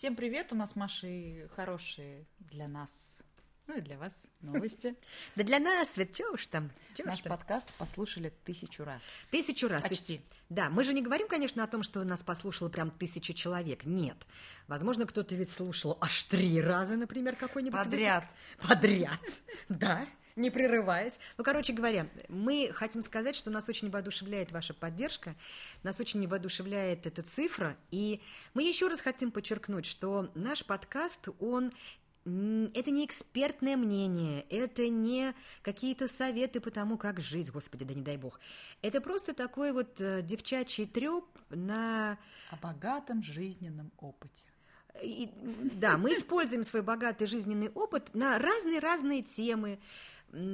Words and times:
Всем 0.00 0.16
привет, 0.16 0.50
у 0.50 0.54
нас 0.54 0.76
Маши 0.76 1.50
хорошие 1.54 2.24
для 2.38 2.68
нас, 2.68 2.90
ну 3.66 3.76
и 3.76 3.82
для 3.82 3.98
вас 3.98 4.14
новости. 4.40 4.96
Да 5.36 5.44
для 5.44 5.58
нас, 5.58 5.94
ведь 5.98 6.14
что 6.14 6.32
уж 6.32 6.46
там. 6.46 6.70
чё 6.94 7.04
Наш 7.04 7.22
подкаст 7.22 7.70
послушали 7.74 8.32
тысячу 8.46 8.84
раз. 8.84 9.02
Тысячу 9.30 9.68
раз. 9.68 9.82
Почти. 9.82 10.22
Да, 10.48 10.70
мы 10.70 10.84
же 10.84 10.94
не 10.94 11.02
говорим, 11.02 11.28
конечно, 11.28 11.62
о 11.62 11.66
том, 11.66 11.82
что 11.82 12.02
нас 12.02 12.22
послушало 12.22 12.70
прям 12.70 12.90
тысяча 12.90 13.34
человек. 13.34 13.84
Нет. 13.84 14.16
Возможно, 14.68 15.04
кто-то 15.04 15.34
ведь 15.34 15.50
слушал 15.50 15.98
аж 16.00 16.24
три 16.24 16.62
раза, 16.62 16.96
например, 16.96 17.36
какой-нибудь 17.36 17.84
Подряд. 17.84 18.24
Подряд. 18.66 19.20
Да, 19.68 20.06
не 20.36 20.50
прерываясь. 20.50 21.18
Ну, 21.38 21.44
короче 21.44 21.72
говоря, 21.72 22.08
мы 22.28 22.70
хотим 22.72 23.02
сказать, 23.02 23.36
что 23.36 23.50
нас 23.50 23.68
очень 23.68 23.90
воодушевляет 23.90 24.52
ваша 24.52 24.74
поддержка, 24.74 25.34
нас 25.82 26.00
очень 26.00 26.26
воодушевляет 26.26 27.06
эта 27.06 27.22
цифра, 27.22 27.76
и 27.90 28.20
мы 28.54 28.62
еще 28.62 28.88
раз 28.88 29.00
хотим 29.00 29.30
подчеркнуть, 29.30 29.86
что 29.86 30.30
наш 30.34 30.64
подкаст, 30.64 31.28
он 31.38 31.72
это 32.24 32.90
не 32.90 33.06
экспертное 33.06 33.76
мнение, 33.76 34.42
это 34.50 34.88
не 34.88 35.34
какие-то 35.62 36.06
советы 36.06 36.60
по 36.60 36.70
тому, 36.70 36.98
как 36.98 37.18
жить, 37.18 37.50
господи, 37.50 37.84
да 37.84 37.94
не 37.94 38.02
дай 38.02 38.18
бог. 38.18 38.38
Это 38.82 39.00
просто 39.00 39.32
такой 39.32 39.72
вот 39.72 40.00
э, 40.00 40.20
девчачий 40.22 40.86
треп 40.86 41.24
на... 41.48 42.18
О 42.50 42.56
богатом 42.56 43.22
жизненном 43.22 43.90
опыте. 43.96 44.44
и, 45.02 45.30
да, 45.74 45.96
мы 45.96 46.12
используем 46.12 46.62
свой 46.62 46.82
богатый 46.82 47.26
жизненный 47.26 47.70
опыт 47.70 48.14
на 48.14 48.38
разные-разные 48.38 49.22
темы, 49.22 49.78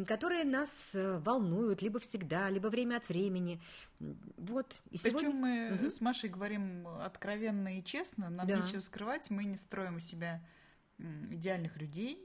которые 0.06 0.44
нас 0.44 0.94
э, 0.94 1.18
волнуют 1.18 1.82
либо 1.82 1.98
всегда, 2.00 2.48
либо 2.50 2.68
время 2.68 2.96
от 2.96 3.08
времени. 3.08 3.60
Вот. 4.00 4.74
И 4.90 4.98
Причем 4.98 5.18
сегодня... 5.18 5.30
мы 5.34 5.70
Мгм. 5.72 5.90
с 5.90 6.00
Машей 6.00 6.30
говорим 6.30 6.86
откровенно 6.88 7.78
и 7.78 7.84
честно, 7.84 8.30
нам 8.30 8.46
Да. 8.46 8.56
нечего 8.58 8.80
скрывать, 8.80 9.30
мы 9.30 9.44
не 9.44 9.56
строим 9.56 9.98
из 9.98 10.06
себя 10.08 10.40
идеальных 10.98 11.76
людей. 11.76 12.22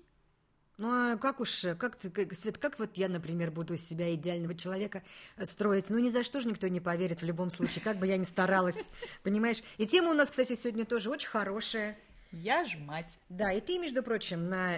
Ну, 0.77 0.89
а 0.89 1.17
как 1.17 1.41
уж, 1.41 1.63
э, 1.65 1.76
как 1.76 1.95
ты, 1.98 2.09
как- 2.09 2.34
Свет, 2.34 2.57
как 2.57 2.79
вот 2.79 2.98
я, 2.98 3.07
например, 3.09 3.51
буду 3.51 3.73
из 3.76 3.87
себя 3.87 4.15
идеального 4.15 4.55
человека 4.55 5.04
э, 5.37 5.45
строить? 5.45 5.89
Ну, 5.89 5.99
ни 5.99 6.09
за 6.09 6.23
что 6.23 6.39
же 6.39 6.48
никто 6.48 6.67
не 6.70 6.79
поверит 6.79 7.21
в 7.21 7.26
любом 7.26 7.49
случае, 7.49 7.83
как 7.83 7.98
бы 7.98 8.07
я 8.07 8.17
ни 8.17 8.23
старалась, 8.23 8.87
понимаешь? 9.23 9.61
И 9.77 9.85
тема 9.85 10.11
у 10.11 10.13
нас, 10.13 10.29
кстати, 10.29 10.55
сегодня 10.55 10.85
тоже 10.85 11.09
очень 11.09 11.29
хорошая. 11.29 11.98
Я 12.31 12.63
ж 12.65 12.77
мать. 12.77 13.20
Да, 13.29 13.51
и 13.51 13.59
ты, 13.59 13.77
между 13.77 14.01
прочим, 14.01 14.48
на 14.49 14.77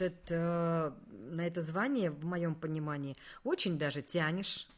этот, 0.00 0.30
э, 0.30 0.92
на 1.10 1.46
это 1.46 1.60
звание, 1.62 2.10
в 2.10 2.24
моем 2.24 2.54
понимании, 2.54 3.16
очень 3.44 3.78
даже 3.78 4.02
тянешь 4.02 4.68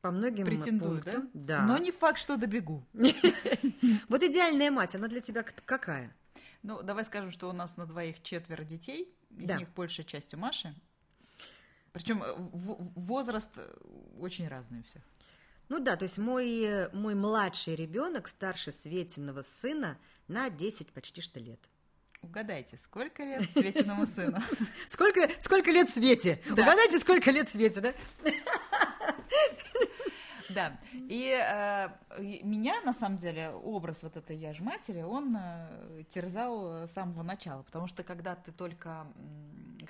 по 0.00 0.10
многим 0.10 0.46
Претендую, 0.46 1.02
да? 1.02 1.12
пунктам. 1.12 1.30
Да. 1.34 1.62
Но 1.66 1.78
не 1.78 1.90
факт, 1.92 2.18
что 2.18 2.36
добегу. 2.36 2.84
Вот 4.08 4.22
идеальная 4.22 4.70
мать, 4.70 4.94
она 4.94 5.08
для 5.08 5.20
тебя 5.20 5.42
какая? 5.42 6.14
Ну, 6.62 6.82
давай 6.82 7.04
скажем, 7.04 7.30
что 7.30 7.48
у 7.48 7.52
нас 7.52 7.76
на 7.76 7.86
двоих 7.86 8.22
четверо 8.22 8.64
детей, 8.64 9.14
из 9.30 9.48
Да. 9.48 9.56
них 9.58 9.68
большая 9.74 10.04
часть 10.04 10.34
у 10.34 10.36
Маши. 10.38 10.74
Причем 11.92 12.22
э, 12.22 12.34
возраст 12.36 13.50
э, 13.56 13.76
очень 14.18 14.46
разный 14.48 14.80
у 14.80 14.82
всех. 14.84 15.02
Ну 15.68 15.78
да, 15.78 15.96
то 15.96 16.02
есть 16.02 16.18
мой, 16.18 16.90
мой 16.92 17.14
младший 17.14 17.76
ребенок 17.76 18.28
старше 18.28 18.72
Светиного 18.72 19.42
сына 19.42 19.98
на 20.28 20.50
10 20.50 20.88
почти 20.92 21.20
что 21.20 21.38
лет. 21.40 21.60
Угадайте, 22.22 22.76
сколько 22.76 23.22
лет 23.24 23.50
Светиному 23.52 24.06
сыну? 24.06 24.38
Сколько, 24.88 25.30
сколько 25.40 25.70
лет 25.70 25.88
Свете? 25.88 26.40
Да. 26.46 26.62
Угадайте, 26.62 26.98
сколько 26.98 27.30
лет 27.30 27.48
Свете, 27.48 27.80
да? 27.80 27.94
Да. 30.50 30.80
И 30.92 31.30
э, 31.30 31.88
меня, 32.42 32.80
на 32.80 32.92
самом 32.92 33.18
деле, 33.18 33.50
образ 33.50 34.02
вот 34.02 34.16
этой 34.16 34.36
я 34.36 34.52
ж 34.52 34.58
матери, 34.58 35.00
он 35.00 35.36
э, 35.38 36.02
терзал 36.12 36.88
с 36.88 36.92
самого 36.92 37.22
начала. 37.22 37.62
Потому 37.62 37.86
что 37.86 38.02
когда 38.02 38.34
ты 38.34 38.50
только 38.50 39.06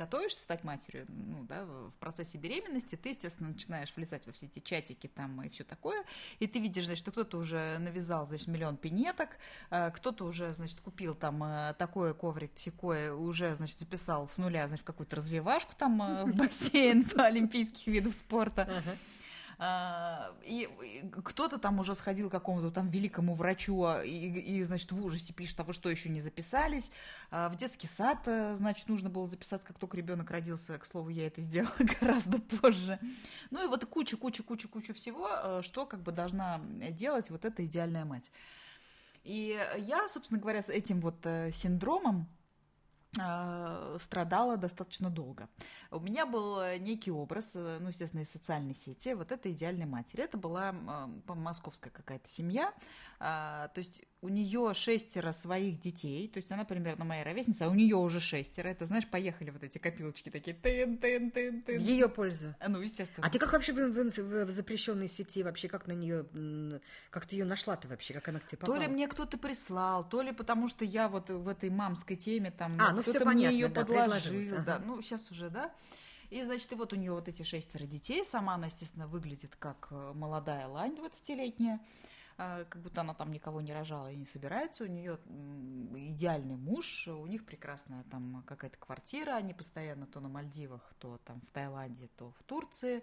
готовишься 0.01 0.41
стать 0.41 0.65
матерью, 0.65 1.05
ну, 1.09 1.45
да, 1.45 1.65
в 1.67 1.93
процессе 2.01 2.39
беременности, 2.39 2.97
ты, 2.97 3.11
естественно, 3.11 3.51
начинаешь 3.51 3.93
влезать 3.95 4.27
во 4.27 4.33
все 4.33 4.47
эти 4.47 4.59
чатики 4.61 5.09
там 5.09 5.43
и 5.43 5.51
все 5.51 5.63
такое, 5.63 6.05
и 6.39 6.47
ты 6.47 6.59
видишь, 6.59 6.87
значит, 6.87 7.03
что 7.03 7.13
кто-то 7.13 7.37
уже 7.37 7.77
навязал, 7.79 8.27
значит, 8.27 8.47
миллион 8.47 8.79
пинеток, 8.79 9.29
э, 9.71 9.91
кто-то 9.91 10.25
уже, 10.25 10.55
значит, 10.55 10.81
купил 10.81 11.15
там 11.15 11.43
э, 11.45 11.75
такое 11.79 12.15
коврик, 12.15 12.53
секое, 12.55 13.13
уже, 13.13 13.55
значит, 13.55 13.79
записал 13.79 14.27
с 14.27 14.39
нуля, 14.39 14.67
значит, 14.69 14.87
какую-то 14.87 15.17
развивашку 15.17 15.73
там 15.77 16.01
э, 16.01 16.25
в 16.25 16.35
бассейн 16.35 17.05
по 17.17 17.25
олимпийских 17.25 17.87
видов 17.87 18.15
спорта. 18.15 18.67
А, 18.71 18.83
И, 20.43 20.69
и 20.83 21.11
кто-то 21.23 21.59
там 21.59 21.81
уже 21.81 21.95
сходил 21.95 22.31
к 22.31 22.33
какому-то 22.33 22.71
там 22.71 22.89
великому 22.89 23.35
врачу 23.35 23.85
а, 23.85 24.03
и, 24.03 24.11
и, 24.11 24.63
значит, 24.63 24.91
в 24.91 25.05
ужасе 25.05 25.35
пишет, 25.35 25.61
а 25.61 25.65
вы 25.65 25.75
что, 25.75 25.91
еще 25.91 26.09
не 26.09 26.23
записались? 26.23 26.91
А 27.31 27.51
В 27.51 27.57
детский 27.57 27.87
сад, 27.87 28.21
э, 28.25 28.55
значит, 28.57 28.89
нужно 28.89 29.11
было 29.11 29.27
записаться, 29.27 29.69
как 29.69 29.79
только 29.79 29.99
ребенок 29.99 30.31
родился. 30.31 30.79
К 30.79 30.87
слову, 30.87 31.11
я 31.11 31.27
это 31.27 31.43
сделала 31.43 31.75
гораздо 32.01 32.39
позже. 32.39 32.99
Ну 33.51 33.63
и 33.63 33.69
вот 33.69 33.85
куча, 33.85 34.17
куча, 34.17 34.43
куча, 34.43 34.67
куча 34.67 34.95
всего, 34.95 35.29
э, 35.31 35.61
что 35.63 35.85
как 35.85 36.01
бы 36.01 36.13
должна 36.13 36.61
делать 36.93 37.29
вот 37.29 37.45
эта 37.45 37.65
идеальная 37.67 38.07
мать. 38.07 38.31
И 39.25 39.59
я, 39.77 40.09
собственно 40.09 40.41
говоря, 40.41 40.63
с 40.63 40.71
этим 40.71 41.01
вот 41.01 41.27
э, 41.27 41.51
синдромом 41.53 42.27
страдала 43.99 44.57
достаточно 44.57 45.11
долго. 45.11 45.49
У 45.91 45.99
меня 45.99 46.27
был 46.27 46.61
э, 46.61 46.79
некий 46.79 47.11
образ, 47.11 47.51
э, 47.55 47.79
ну, 47.81 47.89
естественно, 47.89 48.21
из 48.21 48.31
социальной 48.31 48.75
сети, 48.75 49.15
вот 49.15 49.33
этой 49.33 49.51
идеальной 49.51 49.87
матери. 49.87 50.23
Это 50.23 50.39
была 50.39 50.73
э, 50.73 51.21
по- 51.27 51.35
московская 51.35 51.91
какая-то 51.91 52.29
семья, 52.29 52.73
а, 53.19 53.69
то 53.69 53.79
есть 53.81 54.01
у 54.23 54.29
нее 54.29 54.75
шестеро 54.75 55.33
своих 55.33 55.81
детей, 55.81 56.29
то 56.29 56.37
есть 56.39 56.53
она 56.53 56.65
примерно 56.67 57.07
моя 57.07 57.25
ровесница, 57.25 57.65
а 57.65 57.69
у 57.71 57.75
нее 57.75 57.97
уже 57.97 58.21
шестеро. 58.21 58.69
Это, 58.69 58.85
знаешь, 58.85 59.07
поехали 59.09 59.49
вот 59.49 59.63
эти 59.63 59.79
копилочки 59.79 60.29
такие, 60.29 60.55
тын, 60.55 60.99
тын, 60.99 61.31
тын, 61.31 61.61
В 61.63 61.65
тын. 61.65 61.79
ее 61.81 62.09
пользу. 62.09 62.55
А, 62.61 62.69
Ну, 62.69 62.81
естественно. 62.83 63.27
А 63.27 63.31
ты 63.31 63.39
как 63.39 63.53
вообще 63.53 63.73
в, 63.73 63.77
в- 63.79 64.45
в 64.45 64.51
запрещенной 64.51 65.09
сети 65.09 65.43
вообще 65.43 65.69
как 65.69 65.87
на 65.87 65.93
нее, 65.93 66.27
как 67.09 67.25
ты 67.27 67.37
ее 67.37 67.47
нашла-то 67.47 67.89
вообще, 67.89 68.13
как 68.13 68.29
она 68.29 68.41
к 68.41 68.47
тебе 68.47 68.59
То 68.59 68.67
попала? 68.67 68.83
ли 68.83 68.89
мне 68.89 69.09
кто-то 69.09 69.39
прислал, 69.39 70.07
то 70.07 70.21
ли 70.21 70.33
потому 70.33 70.69
что 70.69 70.85
я 70.85 71.09
вот 71.09 71.31
в 71.31 71.49
этой 71.49 71.71
мамской 71.71 72.17
теме 72.17 72.51
там 72.51 72.77
А, 72.79 72.93
ну 72.93 73.03
кто-то 73.03 73.25
мне 73.25 73.51
ее 73.51 73.69
да, 73.69 73.81
подложил, 73.81 74.11
предложилось, 74.33 74.49
да, 74.67 74.75
ага. 74.77 74.85
ну 74.87 75.01
сейчас 75.01 75.31
уже, 75.31 75.49
да. 75.49 75.73
И, 76.29 76.43
значит, 76.43 76.71
и 76.73 76.75
вот 76.75 76.93
у 76.93 76.97
нее 76.97 77.13
вот 77.13 77.27
эти 77.27 77.43
шестеро 77.43 77.87
детей, 77.87 78.25
сама 78.25 78.55
она, 78.55 78.67
естественно, 78.67 79.07
выглядит 79.09 79.57
как 79.59 79.89
э, 79.91 80.13
молодая 80.15 80.69
лань 80.69 80.93
20-летняя, 80.93 81.77
э, 81.77 81.79
как 82.41 82.81
будто 82.81 83.03
она 83.03 83.13
там 83.13 83.33
никого 83.33 83.61
не 83.61 83.73
рожала 83.73 84.11
и 84.11 84.17
не 84.17 84.25
собирается, 84.25 84.85
у 84.85 84.87
нее 84.87 85.19
идеальный 85.95 86.57
муж, 86.57 87.09
у 87.09 87.27
них 87.27 87.45
прекрасная 87.45 88.03
там 88.05 88.43
какая-то 88.47 88.79
квартира, 88.79 89.37
они 89.37 89.53
постоянно 89.53 90.07
то 90.07 90.21
на 90.21 90.29
Мальдивах, 90.29 90.81
то 90.99 91.19
там 91.27 91.41
в 91.43 91.51
Таиланде, 91.51 92.09
то 92.17 92.33
в 92.33 92.43
Турции, 92.45 93.03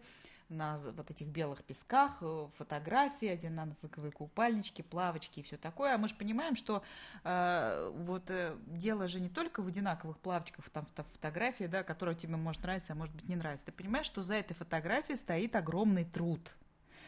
на 0.50 0.78
вот 0.78 1.12
этих 1.12 1.28
белых 1.28 1.64
песках, 1.64 2.18
э, 2.22 2.48
фотографии, 2.58 3.28
одинаковые 3.28 4.12
купальнички, 4.12 4.82
плавочки 4.82 5.42
и 5.42 5.44
все 5.44 5.58
такое. 5.58 5.94
А 5.94 5.98
мы 5.98 6.08
же 6.08 6.16
понимаем, 6.16 6.56
что 6.56 6.84
э, 7.24 7.92
вот 7.94 8.30
э, 8.30 8.56
дело 8.66 9.08
же 9.08 9.20
не 9.20 9.30
только 9.30 9.62
в 9.62 9.68
одинаковых 9.68 10.18
плавочках, 10.18 10.70
там 10.70 10.86
фото- 10.86 11.04
фотографии, 11.14 11.66
да, 11.66 11.84
которая 11.84 12.16
тебе 12.16 12.38
может 12.38 12.64
нравиться, 12.64 12.94
а 12.94 12.96
может 12.96 13.14
быть 13.14 13.28
не 13.28 13.36
нравится. 13.36 13.66
Ты 13.66 13.72
понимаешь, 13.72 14.06
что 14.06 14.22
за 14.22 14.36
этой 14.36 14.54
фотографией 14.54 15.18
стоит 15.18 15.56
огромный 15.56 16.06
труд 16.06 16.56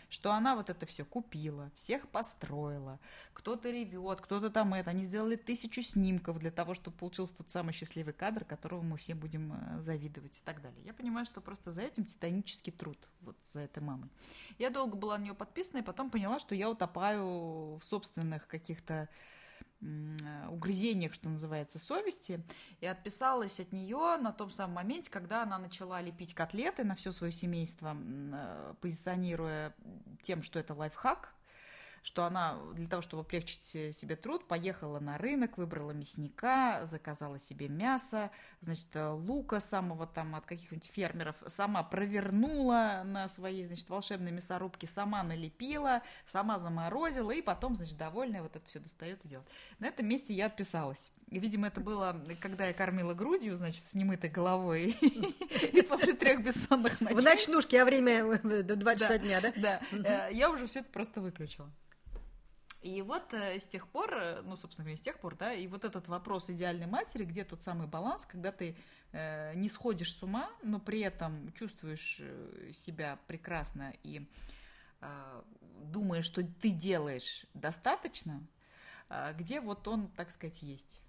что 0.09 0.31
она 0.33 0.55
вот 0.55 0.69
это 0.69 0.85
все 0.85 1.05
купила, 1.05 1.71
всех 1.75 2.07
построила, 2.09 2.99
кто-то 3.33 3.69
ревет, 3.69 4.21
кто-то 4.21 4.49
там 4.49 4.73
это, 4.73 4.89
они 4.89 5.03
сделали 5.03 5.35
тысячу 5.35 5.81
снимков 5.81 6.39
для 6.39 6.51
того, 6.51 6.73
чтобы 6.73 6.97
получился 6.97 7.37
тот 7.37 7.49
самый 7.49 7.73
счастливый 7.73 8.13
кадр, 8.13 8.43
которого 8.43 8.81
мы 8.81 8.97
все 8.97 9.15
будем 9.15 9.53
э, 9.53 9.79
завидовать 9.79 10.37
и 10.37 10.41
так 10.43 10.61
далее. 10.61 10.83
Я 10.83 10.93
понимаю, 10.93 11.25
что 11.25 11.41
просто 11.41 11.71
за 11.71 11.83
этим 11.83 12.05
титанический 12.05 12.71
труд, 12.71 12.97
вот 13.21 13.37
за 13.45 13.61
этой 13.61 13.81
мамой. 13.81 14.09
Я 14.57 14.69
долго 14.69 14.95
была 14.95 15.17
на 15.17 15.23
нее 15.23 15.33
подписана, 15.33 15.79
и 15.79 15.83
потом 15.83 16.09
поняла, 16.09 16.39
что 16.39 16.55
я 16.55 16.69
утопаю 16.69 17.77
в 17.77 17.81
собственных 17.83 18.47
каких-то 18.47 19.07
угрызениях, 20.49 21.13
что 21.13 21.29
называется, 21.29 21.79
совести, 21.79 22.43
и 22.81 22.85
отписалась 22.85 23.59
от 23.59 23.71
нее 23.71 24.17
на 24.17 24.31
том 24.31 24.51
самом 24.51 24.75
моменте, 24.75 25.09
когда 25.09 25.43
она 25.43 25.57
начала 25.57 26.01
лепить 26.01 26.33
котлеты 26.33 26.83
на 26.83 26.95
все 26.95 27.11
свое 27.11 27.31
семейство, 27.31 27.95
э, 27.95 28.73
позиционируя 28.81 29.73
тем, 30.21 30.43
что 30.43 30.59
это 30.59 30.73
лайфхак, 30.73 31.33
что 32.03 32.25
она 32.25 32.57
для 32.73 32.87
того, 32.87 33.01
чтобы 33.01 33.23
облегчить 33.23 33.63
се- 33.63 33.93
себе 33.93 34.15
труд, 34.15 34.47
поехала 34.47 34.99
на 34.99 35.17
рынок, 35.17 35.57
выбрала 35.57 35.91
мясника, 35.91 36.85
заказала 36.85 37.39
себе 37.39 37.67
мясо, 37.67 38.31
значит, 38.61 38.87
э, 38.93 39.09
лука 39.09 39.59
самого 39.59 40.07
там 40.07 40.35
от 40.35 40.45
каких-нибудь 40.45 40.89
фермеров, 40.91 41.35
сама 41.47 41.83
провернула 41.83 43.03
на 43.05 43.29
своей, 43.29 43.63
значит, 43.63 43.89
волшебной 43.89 44.31
мясорубке, 44.31 44.87
сама 44.87 45.23
налепила, 45.23 46.01
сама 46.25 46.59
заморозила, 46.59 47.31
и 47.31 47.41
потом, 47.41 47.75
значит, 47.75 47.97
довольная 47.97 48.41
вот 48.41 48.55
это 48.55 48.65
все 48.67 48.79
достает 48.79 49.23
и 49.25 49.29
делает. 49.29 49.47
На 49.79 49.87
этом 49.87 50.07
месте 50.07 50.33
я 50.33 50.47
отписалась. 50.47 51.11
Видимо, 51.31 51.67
это 51.67 51.79
было, 51.79 52.19
когда 52.39 52.65
я 52.65 52.73
кормила 52.73 53.13
грудью, 53.13 53.55
значит, 53.55 53.85
с 53.85 53.93
немытой 53.93 54.29
головой, 54.31 54.97
и 55.73 55.81
после 55.83 56.13
трех 56.13 56.43
бессонных 56.43 56.97
В 56.97 57.01
ночей. 57.01 57.23
ночнушке, 57.23 57.81
а 57.81 57.85
время 57.85 58.25
э, 58.25 58.63
до 58.63 58.75
2 58.75 58.95
часа 58.95 59.17
дня, 59.19 59.39
да? 59.39 59.53
Да, 59.55 59.81
э, 59.91 60.33
я 60.33 60.49
уже 60.49 60.65
все 60.65 60.79
это 60.79 60.89
просто 60.89 61.21
выключила. 61.21 61.71
И 62.81 63.01
вот 63.03 63.33
э, 63.33 63.59
с 63.59 63.65
тех 63.65 63.87
пор, 63.89 64.41
ну, 64.43 64.57
собственно 64.57 64.85
говоря, 64.85 64.97
с 64.97 65.01
тех 65.01 65.19
пор, 65.19 65.35
да, 65.35 65.53
и 65.53 65.67
вот 65.67 65.85
этот 65.85 66.07
вопрос 66.07 66.49
идеальной 66.49 66.87
матери, 66.87 67.25
где 67.25 67.43
тот 67.43 67.61
самый 67.61 67.87
баланс, 67.87 68.25
когда 68.25 68.51
ты 68.51 68.75
э, 69.11 69.53
не 69.55 69.69
сходишь 69.69 70.15
с 70.15 70.23
ума, 70.23 70.49
но 70.63 70.79
при 70.79 71.01
этом 71.01 71.53
чувствуешь 71.53 72.21
себя 72.73 73.19
прекрасно 73.27 73.93
и 74.01 74.27
э, 75.01 75.41
думаешь, 75.83 76.25
что 76.25 76.43
ты 76.43 76.71
делаешь 76.71 77.45
достаточно, 77.53 78.41
э, 79.09 79.33
где 79.37 79.61
вот 79.61 79.87
он, 79.87 80.07
так 80.07 80.31
сказать, 80.31 80.61
есть. 80.61 80.99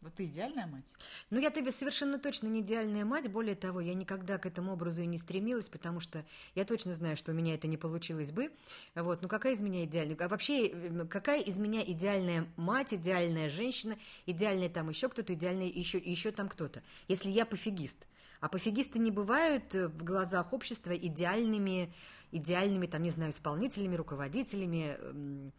Вот 0.00 0.14
ты 0.14 0.26
идеальная 0.26 0.66
мать? 0.68 0.84
Ну, 1.30 1.40
я 1.40 1.50
тебе 1.50 1.72
совершенно 1.72 2.18
точно 2.20 2.46
не 2.46 2.60
идеальная 2.60 3.04
мать. 3.04 3.28
Более 3.28 3.56
того, 3.56 3.80
я 3.80 3.94
никогда 3.94 4.38
к 4.38 4.46
этому 4.46 4.72
образу 4.72 5.02
и 5.02 5.06
не 5.06 5.18
стремилась, 5.18 5.68
потому 5.68 5.98
что 5.98 6.24
я 6.54 6.64
точно 6.64 6.94
знаю, 6.94 7.16
что 7.16 7.32
у 7.32 7.34
меня 7.34 7.54
это 7.54 7.66
не 7.66 7.76
получилось 7.76 8.30
бы. 8.30 8.52
Вот, 8.94 9.22
ну 9.22 9.28
какая 9.28 9.54
из 9.54 9.60
меня 9.60 9.84
идеальная? 9.84 10.16
А 10.20 10.28
вообще, 10.28 10.68
какая 11.10 11.40
из 11.40 11.58
меня 11.58 11.82
идеальная 11.82 12.46
мать, 12.56 12.94
идеальная 12.94 13.50
женщина, 13.50 13.98
идеальная 14.26 14.68
там 14.68 14.88
еще 14.88 15.08
кто-то, 15.08 15.34
идеальный 15.34 15.68
еще, 15.68 15.98
еще 15.98 16.30
там 16.30 16.48
кто-то, 16.48 16.82
если 17.08 17.30
я 17.30 17.44
пофигист? 17.44 18.06
А 18.40 18.48
пофигисты 18.48 19.00
не 19.00 19.10
бывают 19.10 19.74
в 19.74 20.04
глазах 20.04 20.52
общества 20.52 20.92
идеальными, 20.92 21.92
идеальными, 22.30 22.86
там, 22.86 23.02
не 23.02 23.10
знаю, 23.10 23.32
исполнителями, 23.32 23.96
руководителями 23.96 25.52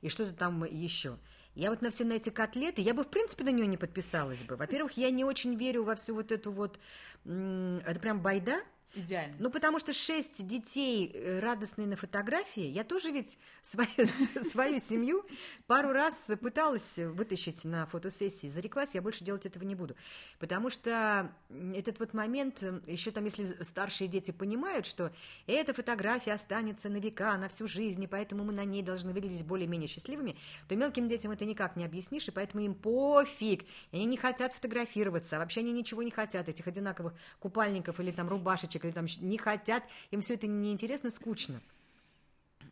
и 0.00 0.08
что-то 0.08 0.32
там 0.32 0.62
еще. 0.64 1.18
Я 1.60 1.68
вот 1.68 1.82
на 1.82 1.90
все 1.90 2.06
на 2.06 2.14
эти 2.14 2.30
котлеты, 2.30 2.80
я 2.80 2.94
бы, 2.94 3.04
в 3.04 3.08
принципе, 3.08 3.44
на 3.44 3.50
нее 3.50 3.66
не 3.66 3.76
подписалась 3.76 4.44
бы. 4.44 4.56
Во-первых, 4.56 4.96
я 4.96 5.10
не 5.10 5.24
очень 5.24 5.56
верю 5.56 5.84
во 5.84 5.94
всю 5.94 6.14
вот 6.14 6.32
эту 6.32 6.50
вот... 6.50 6.80
Это 7.26 8.00
прям 8.00 8.22
байда, 8.22 8.62
Идеально. 8.94 9.36
Ну, 9.38 9.50
потому 9.50 9.78
что 9.78 9.92
шесть 9.92 10.44
детей 10.46 11.12
э, 11.14 11.38
радостные 11.38 11.86
на 11.86 11.96
фотографии. 11.96 12.64
Я 12.64 12.82
тоже 12.82 13.12
ведь 13.12 13.38
свою, 13.62 13.88
свою 14.50 14.78
семью 14.80 15.24
пару 15.66 15.92
раз 15.92 16.30
пыталась 16.40 16.98
вытащить 16.98 17.64
на 17.64 17.86
фотосессии. 17.86 18.48
Зареклась, 18.48 18.94
я 18.94 19.02
больше 19.02 19.24
делать 19.24 19.46
этого 19.46 19.62
не 19.62 19.76
буду. 19.76 19.94
Потому 20.40 20.70
что 20.70 21.32
этот 21.72 22.00
вот 22.00 22.14
момент, 22.14 22.62
э, 22.62 22.80
еще 22.86 23.12
там, 23.12 23.24
если 23.26 23.62
старшие 23.62 24.08
дети 24.08 24.32
понимают, 24.32 24.86
что 24.86 25.12
эта 25.46 25.72
фотография 25.72 26.32
останется 26.32 26.88
на 26.88 26.96
века, 26.96 27.36
на 27.36 27.48
всю 27.48 27.68
жизнь, 27.68 28.02
и 28.02 28.08
поэтому 28.08 28.42
мы 28.42 28.52
на 28.52 28.64
ней 28.64 28.82
должны 28.82 29.12
выглядеть 29.12 29.44
более-менее 29.44 29.88
счастливыми, 29.88 30.36
то 30.68 30.74
мелким 30.74 31.06
детям 31.06 31.30
это 31.30 31.44
никак 31.44 31.76
не 31.76 31.84
объяснишь, 31.84 32.26
и 32.26 32.32
поэтому 32.32 32.64
им 32.64 32.74
пофиг. 32.74 33.64
Они 33.92 34.04
не 34.04 34.16
хотят 34.16 34.52
фотографироваться, 34.52 35.36
а 35.36 35.38
вообще 35.38 35.60
они 35.60 35.70
ничего 35.72 36.02
не 36.02 36.10
хотят, 36.10 36.48
этих 36.48 36.66
одинаковых 36.66 37.14
купальников 37.38 38.00
или 38.00 38.10
там 38.10 38.28
рубашечек, 38.28 38.79
мальчик, 38.80 38.84
или 38.84 38.92
там 38.92 39.06
не 39.28 39.38
хотят, 39.38 39.84
им 40.10 40.20
все 40.22 40.34
это 40.34 40.46
неинтересно, 40.46 41.10
скучно. 41.10 41.60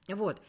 Вот. 0.08 0.40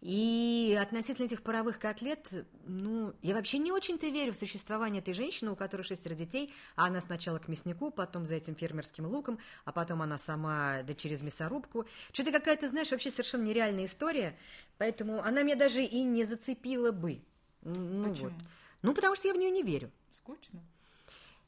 И 0.00 0.78
относительно 0.78 1.26
этих 1.26 1.42
паровых 1.42 1.78
котлет, 1.78 2.28
ну, 2.66 3.14
я 3.22 3.34
вообще 3.34 3.56
не 3.56 3.72
очень-то 3.72 4.06
верю 4.08 4.32
в 4.32 4.36
существование 4.36 5.00
этой 5.00 5.14
женщины, 5.14 5.50
у 5.50 5.56
которой 5.56 5.82
шестеро 5.82 6.14
детей, 6.14 6.52
а 6.76 6.86
она 6.86 7.00
сначала 7.00 7.38
к 7.38 7.48
мяснику, 7.48 7.90
потом 7.90 8.26
за 8.26 8.34
этим 8.34 8.54
фермерским 8.54 9.06
луком, 9.06 9.38
а 9.64 9.72
потом 9.72 10.02
она 10.02 10.18
сама, 10.18 10.82
да 10.82 10.92
через 10.92 11.22
мясорубку. 11.22 11.86
Что-то 12.12 12.32
какая-то, 12.32 12.68
знаешь, 12.68 12.90
вообще 12.90 13.10
совершенно 13.10 13.44
нереальная 13.44 13.86
история, 13.86 14.36
поэтому 14.76 15.22
она 15.22 15.42
меня 15.42 15.56
даже 15.56 15.82
и 15.82 16.02
не 16.02 16.24
зацепила 16.24 16.92
бы. 16.92 17.22
Ну, 17.62 18.10
Почему? 18.10 18.28
Вот. 18.28 18.38
Ну, 18.82 18.94
потому 18.94 19.16
что 19.16 19.28
я 19.28 19.34
в 19.34 19.38
нее 19.38 19.50
не 19.50 19.62
верю. 19.62 19.90
Скучно? 20.12 20.60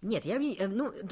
Нет, 0.07 0.25
я 0.25 0.37
э, 0.37 0.69
ну, 0.69 0.93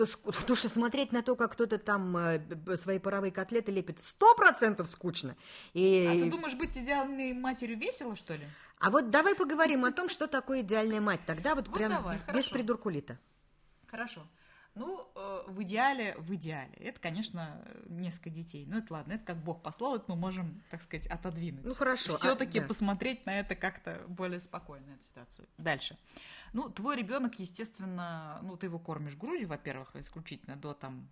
то, 0.46 0.54
что 0.54 0.68
смотреть 0.68 1.12
на 1.12 1.22
то, 1.22 1.34
как 1.34 1.52
кто-то 1.52 1.78
там 1.78 2.16
э, 2.16 2.76
свои 2.76 2.98
паровые 2.98 3.32
котлеты 3.32 3.72
лепит, 3.72 4.00
сто 4.00 4.34
процентов 4.36 4.86
скучно. 4.86 5.36
И... 5.72 6.06
А 6.08 6.12
ты 6.24 6.30
думаешь, 6.30 6.54
быть 6.54 6.76
идеальной 6.76 7.32
матерью 7.32 7.76
весело, 7.76 8.14
что 8.14 8.34
ли? 8.34 8.46
А 8.78 8.90
вот 8.90 9.10
давай 9.10 9.34
поговорим 9.34 9.84
о 9.84 9.92
том, 9.92 10.08
что 10.08 10.28
такое 10.28 10.60
идеальная 10.60 11.00
мать. 11.00 11.20
Тогда 11.26 11.54
вот, 11.56 11.66
вот 11.68 11.76
прям 11.76 11.90
давай, 11.90 12.14
без, 12.14 12.34
без 12.34 12.48
придуркулита. 12.48 13.18
Хорошо. 13.88 14.22
Ну, 14.74 15.08
э, 15.14 15.44
в 15.46 15.62
идеале, 15.62 16.16
в 16.18 16.34
идеале, 16.34 16.74
это, 16.78 16.98
конечно, 16.98 17.64
несколько 17.86 18.30
детей. 18.30 18.66
Ну, 18.66 18.78
это 18.78 18.92
ладно, 18.92 19.12
это 19.12 19.24
как 19.24 19.36
Бог 19.42 19.62
послал, 19.62 19.96
это 19.96 20.04
мы 20.08 20.16
можем, 20.16 20.62
так 20.70 20.82
сказать, 20.82 21.06
отодвинуть. 21.06 21.64
Ну, 21.64 21.74
хорошо. 21.74 22.16
Все-таки 22.16 22.58
а, 22.58 22.62
да. 22.62 22.68
посмотреть 22.68 23.24
на 23.24 23.38
это 23.38 23.54
как-то 23.54 24.04
более 24.08 24.40
спокойно, 24.40 24.90
эту 24.90 25.04
ситуацию. 25.04 25.48
Дальше. 25.58 25.96
Ну, 26.52 26.68
твой 26.70 26.96
ребенок, 26.96 27.38
естественно, 27.38 28.40
ну, 28.42 28.56
ты 28.56 28.66
его 28.66 28.80
кормишь 28.80 29.16
грудью, 29.16 29.46
во-первых, 29.46 29.94
исключительно 29.94 30.56
до 30.56 30.74
там 30.74 31.08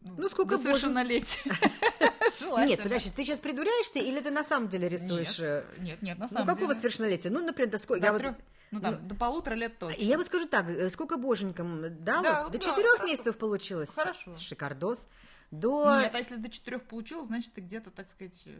ну, 0.00 0.14
ну 0.18 0.28
сколько 0.28 0.56
до 0.56 0.62
совершеннолетия. 0.62 1.40
Нет, 2.42 2.82
подожди, 2.82 3.10
ты 3.10 3.24
сейчас 3.24 3.40
придуряешься 3.40 3.98
или 3.98 4.20
ты 4.20 4.30
на 4.30 4.44
самом 4.44 4.68
деле 4.68 4.88
рисуешь? 4.88 5.38
Нет, 5.38 5.40
э, 5.40 5.64
нет, 5.78 6.02
нет 6.02 6.18
на 6.18 6.28
самом 6.28 6.46
деле. 6.46 6.54
Ну, 6.54 6.60
какого 6.60 6.72
совершеннолетия? 6.74 7.30
Ну, 7.30 7.44
например, 7.44 7.70
до 7.70 7.78
сколько? 7.78 8.04
Я 8.04 8.12
вот 8.12 8.22
ну, 8.70 8.80
там, 8.80 8.98
ну, 9.02 9.08
до 9.08 9.14
полутора 9.14 9.54
лет 9.54 9.78
точно. 9.78 10.00
Я 10.02 10.16
вот 10.16 10.26
скажу 10.26 10.46
так, 10.46 10.68
э, 10.68 10.88
сколько 10.88 11.18
боженькам 11.18 11.82
дало? 12.02 12.22
Да, 12.22 12.48
до 12.48 12.52
да, 12.52 12.58
четырех 12.58 13.04
месяцев 13.04 13.36
получилось. 13.36 13.90
Хорошо. 13.94 14.34
Шикардос. 14.38 15.08
До... 15.52 16.00
Нет, 16.00 16.14
а 16.14 16.18
если 16.18 16.36
до 16.36 16.48
четырех 16.48 16.82
получилось, 16.84 17.26
значит, 17.26 17.52
ты 17.52 17.60
где-то, 17.60 17.90
так 17.90 18.08
сказать, 18.08 18.42
э, 18.46 18.58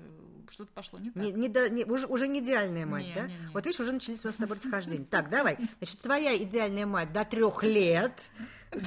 что-то 0.50 0.72
пошло 0.74 0.98
не 0.98 1.10
так. 1.10 1.22
Не, 1.22 1.32
не, 1.32 1.48
до, 1.48 1.70
не, 1.70 1.84
уже, 1.84 2.06
уже 2.06 2.28
не 2.28 2.40
идеальная 2.40 2.84
мать, 2.84 3.06
не, 3.06 3.14
да? 3.14 3.26
Не, 3.28 3.32
не. 3.32 3.46
Вот 3.54 3.64
видишь, 3.64 3.80
уже 3.80 3.92
начались 3.92 4.22
у 4.24 4.28
нас 4.28 4.34
с 4.34 4.38
тобой 4.38 4.58
расхождения. 4.58 5.06
Так, 5.06 5.30
давай. 5.30 5.56
Значит, 5.78 6.00
твоя 6.00 6.36
идеальная 6.36 6.84
мать 6.84 7.10
до 7.10 7.24
трех 7.24 7.62
лет, 7.62 8.12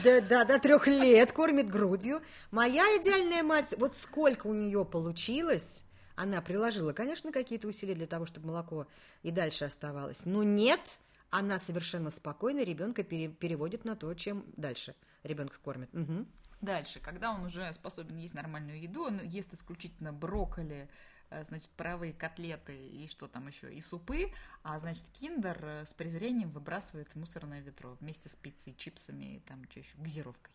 да, 0.03 0.21
да, 0.21 0.45
до 0.45 0.59
трех 0.59 0.85
лет 0.85 1.31
кормит 1.31 1.67
грудью. 1.67 2.21
Моя 2.51 2.83
идеальная 3.01 3.41
мать, 3.41 3.73
вот 3.75 3.93
сколько 3.93 4.45
у 4.45 4.53
нее 4.53 4.85
получилось, 4.85 5.83
она 6.15 6.43
приложила, 6.43 6.93
конечно, 6.93 7.31
какие-то 7.31 7.67
усилия 7.67 7.95
для 7.95 8.05
того, 8.05 8.27
чтобы 8.27 8.49
молоко 8.49 8.85
и 9.23 9.31
дальше 9.31 9.65
оставалось. 9.65 10.25
Но 10.25 10.43
нет, 10.43 10.99
она 11.31 11.57
совершенно 11.57 12.11
спокойно 12.11 12.63
ребенка 12.63 13.01
пере, 13.01 13.29
переводит 13.29 13.83
на 13.83 13.95
то, 13.95 14.13
чем 14.13 14.45
дальше 14.57 14.93
ребенка 15.23 15.57
кормит. 15.63 15.89
Угу. 15.91 16.27
Дальше, 16.61 16.99
когда 16.99 17.31
он 17.31 17.45
уже 17.45 17.71
способен 17.73 18.17
есть 18.17 18.33
нормальную 18.33 18.81
еду, 18.81 19.03
он 19.03 19.21
ест 19.21 19.53
исключительно 19.53 20.13
брокколи, 20.13 20.89
э, 21.29 21.43
значит, 21.43 21.69
паровые 21.71 22.13
котлеты 22.13 22.75
и 22.75 23.07
что 23.07 23.27
там 23.27 23.47
еще, 23.47 23.73
и 23.73 23.81
супы, 23.81 24.31
а, 24.63 24.79
значит, 24.79 25.03
киндер 25.11 25.57
э, 25.61 25.85
с 25.85 25.93
презрением 25.93 26.49
выбрасывает 26.51 27.09
в 27.09 27.15
мусорное 27.15 27.61
ведро 27.61 27.97
вместе 27.99 28.29
с 28.29 28.35
пиццей, 28.35 28.73
чипсами 28.77 29.35
и 29.35 29.39
там 29.41 29.69
что 29.69 29.79
еще, 29.79 29.97
газировкой. 29.97 30.51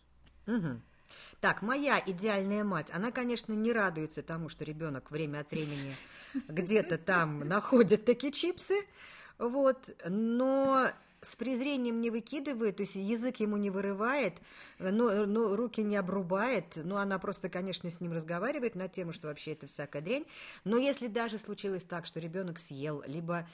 Угу. 0.46 0.80
Так, 1.40 1.62
моя 1.62 2.02
идеальная 2.04 2.64
мать, 2.64 2.90
она, 2.92 3.10
конечно, 3.10 3.52
не 3.52 3.72
радуется 3.72 4.22
тому, 4.22 4.48
что 4.48 4.64
ребенок 4.64 5.10
время 5.10 5.40
от 5.40 5.50
времени 5.50 5.96
где-то 6.48 6.98
там 6.98 7.40
находит 7.40 8.04
такие 8.04 8.32
чипсы, 8.32 8.86
вот, 9.38 9.88
но 10.08 10.92
с 11.22 11.36
презрением 11.36 12.00
не 12.00 12.10
выкидывает, 12.10 12.76
то 12.76 12.82
есть 12.82 12.96
язык 12.96 13.40
ему 13.40 13.56
не 13.56 13.70
вырывает, 13.70 14.34
но, 14.78 15.26
но 15.26 15.54
руки 15.54 15.82
не 15.82 15.96
обрубает, 15.96 16.76
ну, 16.76 16.96
она 16.96 17.18
просто, 17.18 17.48
конечно, 17.48 17.90
с 17.90 18.00
ним 18.00 18.12
разговаривает 18.12 18.74
на 18.74 18.88
тему, 18.88 19.12
что 19.12 19.28
вообще 19.28 19.52
это 19.52 19.66
всякая 19.66 20.02
дрянь, 20.02 20.24
но 20.64 20.76
если 20.76 21.08
даже 21.08 21.38
случилось 21.38 21.84
так, 21.84 22.06
что 22.06 22.20
ребенок 22.20 22.58
съел, 22.58 23.02
либо 23.06 23.46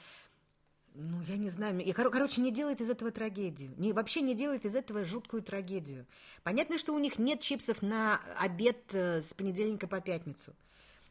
ну, 0.93 1.21
я 1.27 1.37
не 1.37 1.49
знаю, 1.49 1.79
и, 1.79 1.91
кор- 1.91 2.09
короче, 2.09 2.41
не 2.41 2.51
делает 2.51 2.81
из 2.81 2.89
этого 2.89 3.11
трагедию, 3.11 3.71
не, 3.77 3.93
вообще 3.93 4.21
не 4.21 4.33
делает 4.33 4.65
из 4.65 4.75
этого 4.75 5.05
жуткую 5.05 5.43
трагедию. 5.43 6.07
Понятно, 6.43 6.79
что 6.79 6.93
у 6.93 6.99
них 6.99 7.19
нет 7.19 7.39
чипсов 7.39 7.83
на 7.83 8.19
обед 8.35 8.79
э, 8.93 9.21
с 9.21 9.31
понедельника 9.35 9.87
по 9.87 10.01
пятницу, 10.01 10.55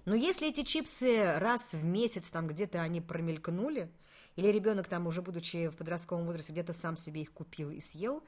но 0.04 0.14
если 0.14 0.48
эти 0.48 0.62
чипсы 0.62 1.34
раз 1.38 1.72
в 1.72 1.84
месяц 1.84 2.30
там 2.30 2.46
где-то 2.48 2.80
они 2.80 3.00
промелькнули, 3.00 3.90
или 4.36 4.48
ребенок 4.48 4.88
там 4.88 5.06
уже 5.06 5.22
будучи 5.22 5.68
в 5.68 5.76
подростковом 5.76 6.26
возрасте 6.26 6.52
где-то 6.52 6.72
сам 6.72 6.96
себе 6.96 7.22
их 7.22 7.32
купил 7.32 7.70
и 7.70 7.80
съел, 7.80 8.22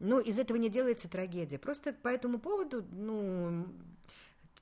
ну, 0.00 0.18
из 0.18 0.38
этого 0.38 0.56
не 0.56 0.68
делается 0.68 1.08
трагедия. 1.08 1.58
Просто 1.58 1.92
по 1.92 2.08
этому 2.08 2.38
поводу, 2.38 2.84
ну, 2.92 3.66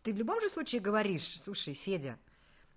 ты 0.02 0.12
в 0.12 0.16
любом 0.16 0.40
же 0.40 0.48
случае 0.48 0.80
говоришь, 0.80 1.40
слушай, 1.40 1.74
Федя, 1.74 2.18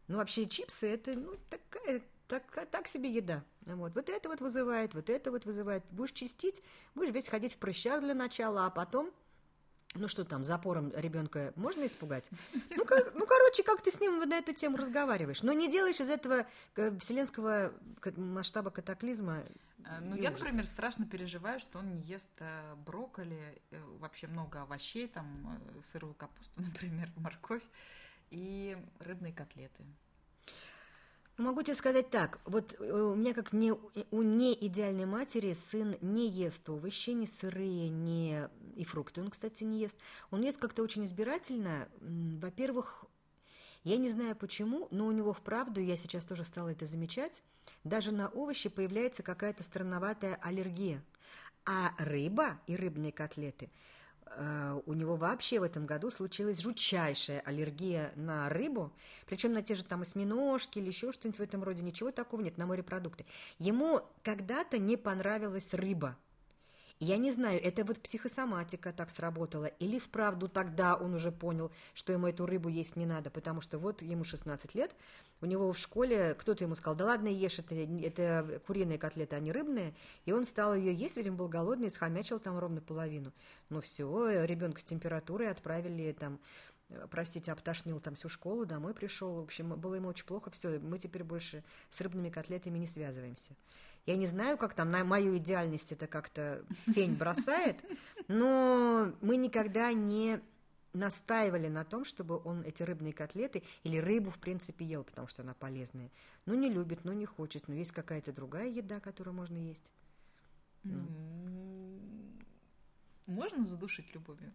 ну, 0.08 0.18
вообще 0.18 0.48
чипсы 0.48 0.88
это, 0.88 1.14
ну, 1.14 1.36
такая, 1.50 2.02
так, 2.28 2.68
так 2.72 2.88
себе 2.88 3.12
еда. 3.12 3.44
Вот. 3.66 3.94
вот 3.96 4.10
это 4.10 4.30
вот 4.30 4.42
вызывает, 4.42 4.94
вот 4.94 5.10
это 5.10 5.32
вот 5.32 5.46
вызывает. 5.46 5.84
Будешь 5.92 6.12
чистить, 6.12 6.62
будешь 6.94 7.14
весь 7.14 7.28
ходить 7.28 7.54
в 7.54 7.58
прыщах 7.58 8.02
для 8.02 8.14
начала, 8.14 8.68
а 8.68 8.70
потом 8.70 9.12
ну 9.96 10.08
что 10.08 10.26
там, 10.26 10.44
запором 10.44 10.92
ребенка 10.96 11.54
можно 11.56 11.86
испугать? 11.86 12.30
Ну, 12.78 12.86
как, 12.86 13.14
ну, 13.16 13.26
короче, 13.26 13.64
как 13.64 13.82
ты 13.82 13.92
с 13.92 14.00
ним 14.00 14.20
на 14.20 14.38
эту 14.38 14.54
тему 14.54 14.78
разговариваешь? 14.78 15.44
Но 15.44 15.54
не 15.54 15.72
делаешь 15.72 16.00
из 16.00 16.10
этого 16.10 16.46
э, 16.76 16.98
вселенского 17.00 17.74
масштаба 18.18 18.70
катаклизма. 18.70 19.44
Э, 19.86 20.00
ну, 20.02 20.16
я, 20.16 20.32
ужас. 20.32 20.42
например, 20.42 20.66
страшно 20.66 21.06
переживаю, 21.06 21.60
что 21.60 21.80
он 21.80 21.96
не 21.96 22.02
ест 22.02 22.30
э, 22.40 22.76
брокколи, 22.86 23.62
вообще 24.00 24.28
много 24.28 24.62
овощей, 24.62 25.08
там 25.08 25.60
сырую 25.92 26.14
капусту, 26.14 26.52
например, 26.62 27.10
морковь 27.16 27.64
и 28.30 28.78
рыбные 29.00 29.34
котлеты. 29.34 29.86
Могу 31.38 31.64
тебе 31.64 31.76
сказать 31.76 32.10
так, 32.10 32.40
вот 32.46 32.80
у 32.80 33.14
меня 33.14 33.34
как 33.34 33.52
не, 33.52 33.74
у 33.74 34.22
не 34.22 34.54
идеальной 34.54 35.06
матери 35.06 35.52
сын 35.52 35.98
не 36.00 36.30
ест 36.30 36.70
овощи, 36.70 37.10
ни 37.10 37.26
сырые, 37.26 37.90
ни 37.90 38.48
и 38.76 38.84
фрукты 38.84 39.22
он, 39.22 39.30
кстати, 39.30 39.64
не 39.64 39.80
ест. 39.80 39.98
Он 40.32 40.42
ест 40.42 40.60
как-то 40.60 40.84
очень 40.84 41.06
избирательно. 41.06 41.88
Во-первых, 42.02 43.06
Я 43.86 43.98
не 43.98 44.10
знаю 44.10 44.36
почему, 44.36 44.88
но 44.90 45.06
у 45.06 45.12
него 45.12 45.32
вправду, 45.32 45.80
я 45.80 45.96
сейчас 45.96 46.26
тоже 46.26 46.44
стала 46.44 46.70
это 46.70 46.88
замечать, 46.88 47.44
даже 47.84 48.12
на 48.12 48.30
овощи 48.30 48.68
появляется 48.68 49.22
какая-то 49.22 49.64
странноватая 49.64 50.40
аллергия. 50.42 51.04
А 51.66 51.94
рыба 52.00 52.60
и 52.66 52.76
рыбные 52.76 53.12
котлеты 53.12 53.70
э, 54.26 54.82
у 54.88 54.94
него 54.94 55.16
вообще 55.16 55.60
в 55.60 55.64
этом 55.64 55.86
году 55.86 56.10
случилась 56.10 56.62
жутчайшая 56.62 57.42
аллергия 57.42 58.12
на 58.16 58.50
рыбу, 58.50 58.92
причем 59.28 59.54
на 59.54 59.62
те 59.62 59.76
же 59.76 59.84
там 59.84 60.02
осьминожки 60.02 60.80
или 60.80 60.88
еще 60.88 61.12
что-нибудь 61.12 61.40
в 61.40 61.44
этом 61.44 61.64
роде, 61.64 61.84
ничего 61.84 62.12
такого 62.12 62.42
нет, 62.42 62.58
на 62.58 62.66
морепродукты. 62.66 63.28
Ему 63.60 64.02
когда-то 64.24 64.80
не 64.80 64.98
понравилась 64.98 65.76
рыба, 65.76 66.18
я 67.00 67.18
не 67.18 67.32
знаю, 67.32 67.62
это 67.62 67.84
вот 67.84 68.00
психосоматика 68.00 68.94
так 68.94 69.10
сработала, 69.10 69.66
или 69.66 70.00
вправду 70.00 70.48
тогда 70.48 70.96
он 70.96 71.14
уже 71.14 71.32
понял, 71.32 71.72
что 71.94 72.14
ему 72.14 72.28
эту 72.28 72.46
рыбу 72.46 72.70
есть 72.70 72.96
не 72.96 73.06
надо, 73.06 73.30
потому 73.30 73.62
что 73.62 73.78
вот 73.78 74.02
ему 74.02 74.24
16 74.24 74.74
лет, 74.76 74.96
у 75.42 75.46
него 75.46 75.74
в 75.74 75.78
школе 75.78 76.36
кто-то 76.36 76.64
ему 76.64 76.76
сказал, 76.76 76.96
да 76.96 77.06
ладно, 77.06 77.28
ешь, 77.28 77.60
это, 77.60 77.76
это 77.76 78.62
куриные 78.66 78.98
котлеты, 78.98 79.36
а 79.36 79.40
не 79.40 79.52
рыбные, 79.52 79.94
и 80.26 80.32
он 80.32 80.46
стал 80.46 80.74
ее 80.74 80.94
есть, 80.94 81.18
видимо, 81.18 81.36
был 81.36 81.50
голодный, 81.50 81.90
схомячил 81.90 82.40
там 82.40 82.58
ровно 82.58 82.82
половину. 82.82 83.34
Ну 83.70 83.82
все, 83.82 84.46
ребенка 84.46 84.80
с 84.80 84.86
температурой 84.86 85.50
отправили 85.50 86.14
там 86.14 86.40
простите, 87.10 87.52
обтошнил 87.52 88.00
там 88.00 88.16
всю 88.16 88.30
школу, 88.30 88.66
домой 88.66 88.94
пришел. 88.94 89.34
В 89.34 89.44
общем, 89.44 89.70
было 89.70 89.96
ему 89.96 90.08
очень 90.08 90.26
плохо. 90.26 90.52
Все, 90.52 90.80
мы 90.80 91.00
теперь 91.00 91.24
больше 91.24 91.64
с 91.90 92.00
рыбными 92.02 92.30
котлетами 92.30 92.78
не 92.78 92.88
связываемся. 92.88 93.56
Я 94.06 94.18
не 94.18 94.28
знаю, 94.28 94.58
как 94.58 94.74
там 94.76 94.92
на 94.92 95.04
мою 95.04 95.38
идеальность 95.38 95.92
это 95.92 96.06
как-то 96.08 96.64
тень 96.94 97.16
бросает, 97.16 97.78
но 98.28 99.12
мы 99.22 99.38
никогда 99.38 99.92
не 99.94 100.42
настаивали 100.94 101.68
на 101.68 101.84
том, 101.84 102.06
чтобы 102.06 102.42
он 102.44 102.62
эти 102.64 102.84
рыбные 102.84 103.14
котлеты 103.14 103.64
или 103.84 103.98
рыбу, 103.98 104.30
в 104.32 104.38
принципе, 104.38 104.86
ел, 104.86 105.04
потому 105.04 105.28
что 105.28 105.42
она 105.42 105.54
полезная. 105.54 106.12
Ну, 106.46 106.54
не 106.54 106.70
любит, 106.70 107.04
ну, 107.04 107.14
не 107.14 107.26
хочет, 107.26 107.68
но 107.68 107.74
есть 107.74 107.92
какая-то 107.92 108.32
другая 108.32 108.70
еда, 108.70 109.00
которую 109.00 109.34
можно 109.34 109.58
есть. 109.58 109.84
Ну, 110.84 111.08
можно 113.26 113.64
задушить 113.64 114.14
любовью? 114.14 114.54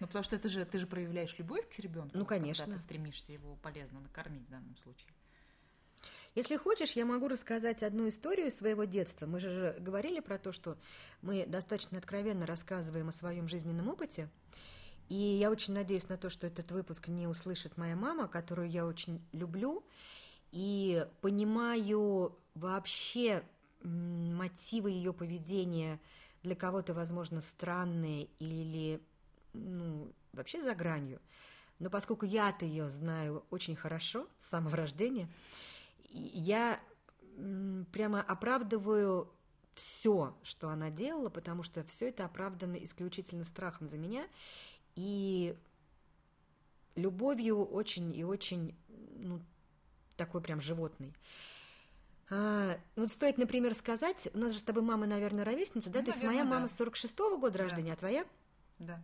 Ну, 0.00 0.06
потому 0.06 0.24
что 0.24 0.36
это 0.36 0.48
же, 0.48 0.64
ты 0.64 0.78
же 0.78 0.86
проявляешь 0.86 1.38
любовь 1.38 1.68
к 1.68 1.78
ребенку. 1.78 2.16
Ну, 2.16 2.24
конечно. 2.24 2.64
Когда 2.64 2.78
ты 2.78 2.82
стремишься 2.82 3.32
его 3.32 3.56
полезно 3.56 4.00
накормить 4.00 4.46
в 4.46 4.50
данном 4.50 4.76
случае. 4.76 5.12
Если 6.34 6.56
хочешь, 6.56 6.92
я 6.92 7.06
могу 7.06 7.28
рассказать 7.28 7.84
одну 7.84 8.08
историю 8.08 8.50
своего 8.50 8.84
детства. 8.84 9.26
Мы 9.26 9.38
же 9.38 9.76
говорили 9.78 10.18
про 10.18 10.36
то, 10.36 10.50
что 10.50 10.76
мы 11.22 11.46
достаточно 11.46 11.98
откровенно 11.98 12.44
рассказываем 12.44 13.08
о 13.08 13.12
своем 13.12 13.48
жизненном 13.48 13.88
опыте. 13.88 14.28
И 15.08 15.14
я 15.14 15.50
очень 15.50 15.74
надеюсь 15.74 16.08
на 16.08 16.16
то, 16.16 16.30
что 16.30 16.46
этот 16.48 16.72
выпуск 16.72 17.06
не 17.06 17.28
услышит 17.28 17.76
моя 17.76 17.94
мама, 17.94 18.26
которую 18.26 18.68
я 18.68 18.84
очень 18.84 19.24
люблю, 19.32 19.84
и 20.50 21.06
понимаю 21.20 22.36
вообще 22.54 23.44
мотивы 23.82 24.90
ее 24.90 25.12
поведения 25.12 26.00
для 26.42 26.56
кого-то, 26.56 26.94
возможно, 26.94 27.42
странные 27.42 28.28
или 28.40 29.00
ну, 29.52 30.10
вообще 30.32 30.62
за 30.62 30.74
гранью. 30.74 31.20
Но 31.78 31.90
поскольку 31.90 32.24
я-то 32.24 32.64
ее 32.64 32.88
знаю 32.88 33.44
очень 33.50 33.76
хорошо 33.76 34.26
с 34.40 34.48
самого 34.48 34.76
рождения, 34.76 35.28
я 36.14 36.80
прямо 37.90 38.22
оправдываю 38.22 39.30
все, 39.74 40.36
что 40.44 40.68
она 40.68 40.90
делала, 40.90 41.28
потому 41.28 41.62
что 41.64 41.82
все 41.84 42.08
это 42.08 42.24
оправдано 42.24 42.76
исключительно 42.76 43.44
страхом 43.44 43.88
за 43.88 43.98
меня 43.98 44.26
и 44.94 45.56
любовью 46.94 47.64
очень 47.64 48.14
и 48.16 48.22
очень, 48.22 48.76
ну, 49.16 49.40
такой 50.16 50.40
прям 50.40 50.60
животный. 50.60 51.12
А, 52.30 52.78
вот 52.96 53.10
стоит, 53.10 53.36
например, 53.36 53.74
сказать, 53.74 54.28
у 54.32 54.38
нас 54.38 54.52
же 54.52 54.58
с 54.60 54.62
тобой 54.62 54.82
мама, 54.82 55.06
наверное, 55.06 55.44
ровесница, 55.44 55.90
да? 55.90 55.98
Ну, 55.98 56.06
То 56.06 56.12
есть 56.12 56.22
моя 56.22 56.44
мама 56.44 56.68
с 56.68 56.80
46-го 56.80 57.38
года 57.38 57.58
рождения, 57.58 57.90
да. 57.90 57.94
а 57.94 57.96
твоя? 57.96 58.26
Да. 58.78 59.02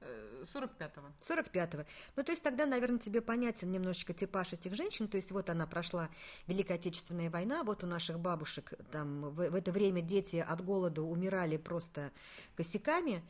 45-го. 0.00 1.08
45-го. 1.20 1.84
Ну, 2.16 2.22
то 2.22 2.32
есть 2.32 2.42
тогда, 2.42 2.66
наверное, 2.66 2.98
тебе 2.98 3.20
понятен 3.20 3.72
немножечко 3.72 4.12
типаж 4.12 4.52
этих 4.52 4.74
женщин. 4.74 5.08
То 5.08 5.16
есть 5.16 5.32
вот 5.32 5.50
она 5.50 5.66
прошла 5.66 6.08
Великая 6.46 6.74
Отечественная 6.74 7.30
война, 7.30 7.62
вот 7.62 7.84
у 7.84 7.86
наших 7.86 8.18
бабушек 8.18 8.74
там 8.90 9.30
в, 9.30 9.50
в 9.50 9.54
это 9.54 9.72
время 9.72 10.02
дети 10.02 10.36
от 10.36 10.64
голода 10.64 11.02
умирали 11.02 11.56
просто 11.56 12.12
косяками. 12.56 13.22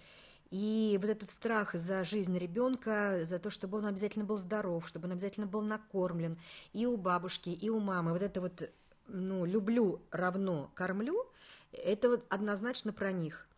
И 0.51 0.97
вот 1.01 1.11
этот 1.11 1.31
страх 1.31 1.75
за 1.75 2.05
жизнь 2.05 2.37
ребенка, 2.39 3.23
за 3.25 3.39
то, 3.39 3.51
чтобы 3.51 3.79
он 3.79 3.87
обязательно 3.87 4.25
был 4.25 4.39
здоров, 4.39 4.87
чтобы 4.87 5.07
он 5.07 5.13
обязательно 5.13 5.47
был 5.47 5.61
накормлен 5.61 6.39
и 6.73 6.87
у 6.87 6.97
бабушки, 6.97 7.49
и 7.49 7.69
у 7.69 7.81
мамы. 7.81 8.13
Вот 8.13 8.23
это 8.23 8.41
вот, 8.41 8.71
ну, 9.09 9.45
люблю 9.45 10.01
равно 10.13 10.71
кормлю, 10.75 11.27
это 11.73 12.09
вот 12.09 12.25
однозначно 12.29 12.93
про 12.93 13.11
них. 13.11 13.49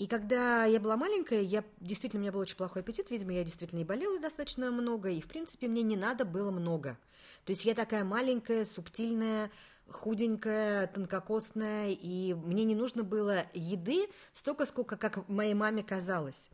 И 0.00 0.06
когда 0.06 0.64
я 0.64 0.80
была 0.80 0.96
маленькая, 0.96 1.42
я 1.42 1.62
действительно, 1.78 2.20
у 2.20 2.22
меня 2.22 2.32
был 2.32 2.40
очень 2.40 2.56
плохой 2.56 2.80
аппетит, 2.80 3.10
видимо, 3.10 3.34
я 3.34 3.44
действительно 3.44 3.80
и 3.80 3.84
болела 3.84 4.18
достаточно 4.18 4.70
много, 4.70 5.10
и, 5.10 5.20
в 5.20 5.28
принципе, 5.28 5.68
мне 5.68 5.82
не 5.82 5.94
надо 5.94 6.24
было 6.24 6.50
много. 6.50 6.96
То 7.44 7.50
есть 7.50 7.66
я 7.66 7.74
такая 7.74 8.02
маленькая, 8.02 8.64
субтильная, 8.64 9.50
худенькая, 9.90 10.86
тонкокосная, 10.86 11.90
и 11.90 12.32
мне 12.32 12.64
не 12.64 12.74
нужно 12.74 13.02
было 13.02 13.44
еды 13.52 14.08
столько, 14.32 14.64
сколько, 14.64 14.96
как 14.96 15.28
моей 15.28 15.52
маме 15.52 15.82
казалось. 15.82 16.48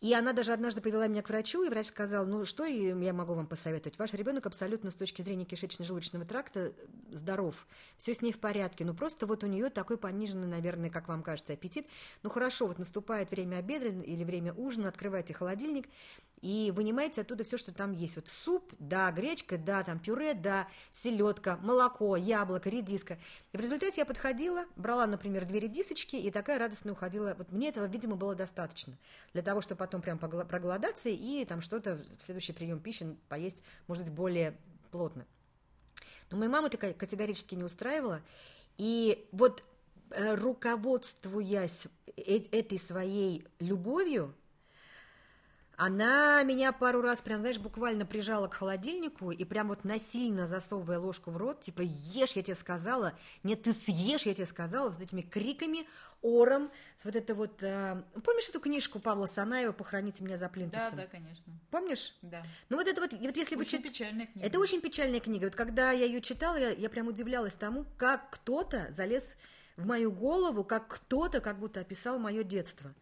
И 0.00 0.14
она 0.14 0.32
даже 0.32 0.52
однажды 0.52 0.80
повела 0.80 1.08
меня 1.08 1.20
к 1.20 1.28
врачу, 1.28 1.62
и 1.62 1.68
врач 1.68 1.88
сказал, 1.88 2.24
ну 2.24 2.46
что 2.46 2.64
я 2.64 3.12
могу 3.12 3.34
вам 3.34 3.46
посоветовать? 3.46 3.98
Ваш 3.98 4.14
ребенок 4.14 4.46
абсолютно 4.46 4.90
с 4.90 4.96
точки 4.96 5.20
зрения 5.20 5.44
кишечно-желудочного 5.44 6.24
тракта 6.24 6.72
здоров, 7.10 7.66
все 7.98 8.14
с 8.14 8.22
ней 8.22 8.32
в 8.32 8.38
порядке, 8.38 8.86
ну 8.86 8.94
просто 8.94 9.26
вот 9.26 9.44
у 9.44 9.46
нее 9.46 9.68
такой 9.68 9.98
пониженный, 9.98 10.46
наверное, 10.46 10.88
как 10.88 11.08
вам 11.08 11.22
кажется, 11.22 11.52
аппетит. 11.52 11.86
Ну 12.22 12.30
хорошо, 12.30 12.66
вот 12.66 12.78
наступает 12.78 13.30
время 13.30 13.56
обеда 13.56 13.88
или 13.88 14.24
время 14.24 14.54
ужина, 14.54 14.88
открывайте 14.88 15.34
холодильник, 15.34 15.86
и 16.42 16.72
вынимаете 16.74 17.20
оттуда 17.20 17.44
все, 17.44 17.58
что 17.58 17.72
там 17.72 17.92
есть. 17.92 18.16
Вот 18.16 18.28
суп, 18.28 18.72
да, 18.78 19.10
гречка, 19.10 19.58
да, 19.58 19.82
там 19.82 19.98
пюре, 19.98 20.34
да, 20.34 20.68
селедка, 20.90 21.58
молоко, 21.58 22.16
яблоко, 22.16 22.70
редиска. 22.70 23.18
И 23.52 23.56
в 23.56 23.60
результате 23.60 24.00
я 24.00 24.06
подходила, 24.06 24.64
брала, 24.76 25.06
например, 25.06 25.44
две 25.44 25.60
редисочки 25.60 26.16
и 26.16 26.30
такая 26.30 26.58
радостно 26.58 26.92
уходила. 26.92 27.34
Вот 27.36 27.52
мне 27.52 27.68
этого, 27.68 27.84
видимо, 27.84 28.16
было 28.16 28.34
достаточно 28.34 28.96
для 29.32 29.42
того, 29.42 29.60
чтобы 29.60 29.78
потом 29.78 30.00
прям 30.00 30.18
проголодаться 30.18 31.08
и 31.10 31.44
там 31.44 31.60
что-то 31.60 31.96
в 32.18 32.24
следующий 32.24 32.52
прием 32.52 32.80
пищи 32.80 33.16
поесть, 33.28 33.62
может 33.86 34.04
быть, 34.04 34.12
более 34.12 34.56
плотно. 34.90 35.26
Но 36.30 36.38
моя 36.38 36.50
мама 36.50 36.70
такая 36.70 36.94
категорически 36.94 37.54
не 37.54 37.64
устраивала. 37.64 38.22
И 38.78 39.28
вот 39.32 39.62
э, 40.10 40.34
руководствуясь 40.36 41.86
э, 42.16 42.38
этой 42.52 42.78
своей 42.78 43.46
любовью, 43.58 44.34
она 45.80 46.42
меня 46.42 46.72
пару 46.72 47.00
раз 47.00 47.22
прям, 47.22 47.40
знаешь, 47.40 47.56
буквально 47.56 48.04
прижала 48.04 48.48
к 48.48 48.54
холодильнику 48.54 49.30
и 49.30 49.44
прям 49.46 49.68
вот 49.68 49.82
насильно 49.82 50.46
засовывая 50.46 50.98
ложку 50.98 51.30
в 51.30 51.38
рот, 51.38 51.62
типа 51.62 51.80
ешь, 51.80 52.32
я 52.32 52.42
тебе 52.42 52.54
сказала, 52.54 53.14
нет, 53.44 53.62
ты 53.62 53.72
съешь, 53.72 54.26
я 54.26 54.34
тебе 54.34 54.44
сказала, 54.44 54.92
с 54.92 55.00
этими 55.00 55.22
криками, 55.22 55.88
ором, 56.20 56.70
вот 57.02 57.16
это 57.16 57.34
вот... 57.34 57.62
Э, 57.62 58.02
помнишь 58.22 58.50
эту 58.50 58.60
книжку 58.60 58.98
Павла 58.98 59.24
Санаева 59.24 59.72
«Похороните 59.72 60.22
меня 60.22 60.36
за 60.36 60.50
плинтусом»? 60.50 60.98
Да, 60.98 61.04
да, 61.04 61.06
конечно. 61.06 61.50
Помнишь? 61.70 62.14
Да. 62.20 62.42
Ну 62.68 62.76
вот 62.76 62.86
это 62.86 63.00
вот, 63.00 63.14
вот 63.14 63.36
если 63.38 63.56
очень 63.56 63.78
вы... 63.78 63.84
печальная 63.84 64.26
книга. 64.26 64.46
Это 64.46 64.58
очень 64.58 64.82
печальная 64.82 65.20
книга. 65.20 65.46
Вот 65.46 65.54
когда 65.54 65.92
я 65.92 66.04
ее 66.04 66.20
читала, 66.20 66.56
я, 66.56 66.72
я 66.72 66.90
прям 66.90 67.08
удивлялась 67.08 67.54
тому, 67.54 67.86
как 67.96 68.28
кто-то 68.28 68.88
залез 68.90 69.38
в 69.78 69.86
мою 69.86 70.12
голову, 70.12 70.62
как 70.62 70.88
кто-то 70.88 71.40
как 71.40 71.58
будто 71.58 71.80
описал 71.80 72.18
мое 72.18 72.44
детство. 72.44 72.92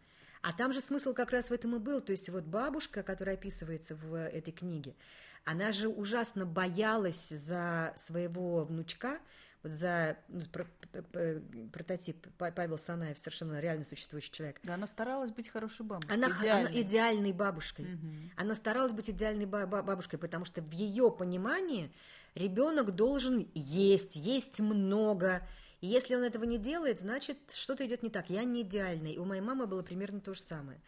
А 0.41 0.53
там 0.53 0.71
же 0.71 0.79
смысл 0.79 1.13
как 1.13 1.31
раз 1.31 1.49
в 1.49 1.53
этом 1.53 1.75
и 1.75 1.79
был. 1.79 2.01
То 2.01 2.11
есть 2.11 2.29
вот 2.29 2.45
бабушка, 2.45 3.03
которая 3.03 3.35
описывается 3.35 3.95
в 3.95 4.15
этой 4.15 4.51
книге, 4.51 4.95
она 5.45 5.71
же 5.71 5.89
ужасно 5.89 6.45
боялась 6.45 7.29
за 7.29 7.93
своего 7.95 8.63
внучка, 8.63 9.19
вот 9.63 9.73
за 9.73 10.17
ну, 10.29 10.45
про, 10.45 10.65
про, 11.11 11.41
прототип 11.73 12.27
Павел 12.37 12.77
Санаев, 12.77 13.19
совершенно 13.19 13.59
реально 13.59 13.83
существующий 13.83 14.31
человек. 14.31 14.59
Да, 14.63 14.75
она 14.75 14.87
старалась 14.87 15.31
быть 15.31 15.49
хорошей 15.49 15.85
бабушкой. 15.85 16.15
Она 16.15 16.29
идеальной, 16.29 16.71
она 16.71 16.81
идеальной 16.81 17.33
бабушкой. 17.33 17.85
Угу. 17.85 18.07
Она 18.37 18.55
старалась 18.55 18.93
быть 18.93 19.09
идеальной 19.09 19.45
бабушкой, 19.45 20.17
потому 20.17 20.45
что 20.45 20.61
в 20.61 20.71
ее 20.71 21.11
понимании 21.11 21.91
ребенок 22.35 22.95
должен 22.95 23.49
есть, 23.53 24.15
есть 24.15 24.61
много, 24.61 25.45
и 25.81 25.87
если 25.87 26.15
он 26.15 26.23
этого 26.23 26.43
не 26.43 26.57
делает, 26.57 26.99
значит, 26.99 27.37
что-то 27.53 27.85
идет 27.85 28.03
не 28.03 28.09
так. 28.09 28.29
Я 28.29 28.43
не 28.43 28.61
идеальный. 28.61 29.13
И 29.13 29.17
у 29.17 29.25
моей 29.25 29.41
мамы 29.41 29.65
было 29.65 29.81
примерно 29.81 30.19
то 30.19 30.33
же 30.33 30.41
самое. 30.41 30.81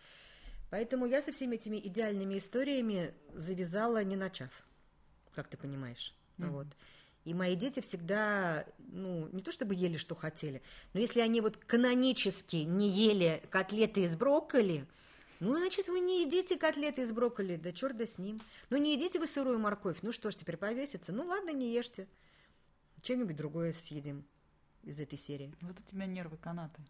Поэтому 0.70 1.06
я 1.06 1.22
со 1.22 1.32
всеми 1.32 1.56
этими 1.56 1.78
идеальными 1.78 2.38
историями 2.38 3.14
завязала, 3.34 4.04
не 4.04 4.16
начав, 4.16 4.50
как 5.34 5.48
ты 5.48 5.58
понимаешь. 5.58 6.14
Mm-hmm. 6.38 6.50
Вот. 6.50 6.68
И 7.24 7.34
мои 7.34 7.56
дети 7.56 7.82
всегда, 7.82 8.66
ну, 8.80 9.28
не 9.32 9.42
то 9.44 9.52
чтобы 9.52 9.76
ели, 9.76 9.98
что 9.98 10.16
хотели, 10.16 10.62
но 10.94 11.00
если 11.00 11.20
они 11.20 11.40
вот 11.40 11.56
канонически 11.56 12.58
не 12.58 12.90
ели 12.90 13.44
котлеты 13.52 14.04
из 14.04 14.16
брокколи, 14.16 14.88
Ну, 15.40 15.58
значит, 15.58 15.88
вы 15.88 16.00
не 16.00 16.24
едите 16.24 16.58
котлеты 16.58 17.02
из 17.02 17.12
брокколи, 17.12 17.58
да 17.58 17.72
черт 17.72 17.98
да 17.98 18.06
с 18.06 18.18
ним. 18.18 18.42
Ну, 18.70 18.78
не 18.78 18.94
едите 18.94 19.20
вы 19.20 19.28
сырую 19.28 19.60
морковь, 19.60 19.98
ну 20.04 20.12
что 20.12 20.32
ж, 20.32 20.36
теперь 20.36 20.58
повесится. 20.58 21.12
Ну, 21.12 21.26
ладно, 21.26 21.52
не 21.52 21.74
ешьте. 21.74 22.08
Чем-нибудь 23.02 23.36
другое 23.36 23.74
съедим 23.74 24.26
из 24.84 25.00
этой 25.00 25.18
серии. 25.18 25.54
Вот 25.62 25.80
у 25.80 25.84
тебя 25.84 26.06
нервы 26.06 26.38
канаты. 26.38 26.82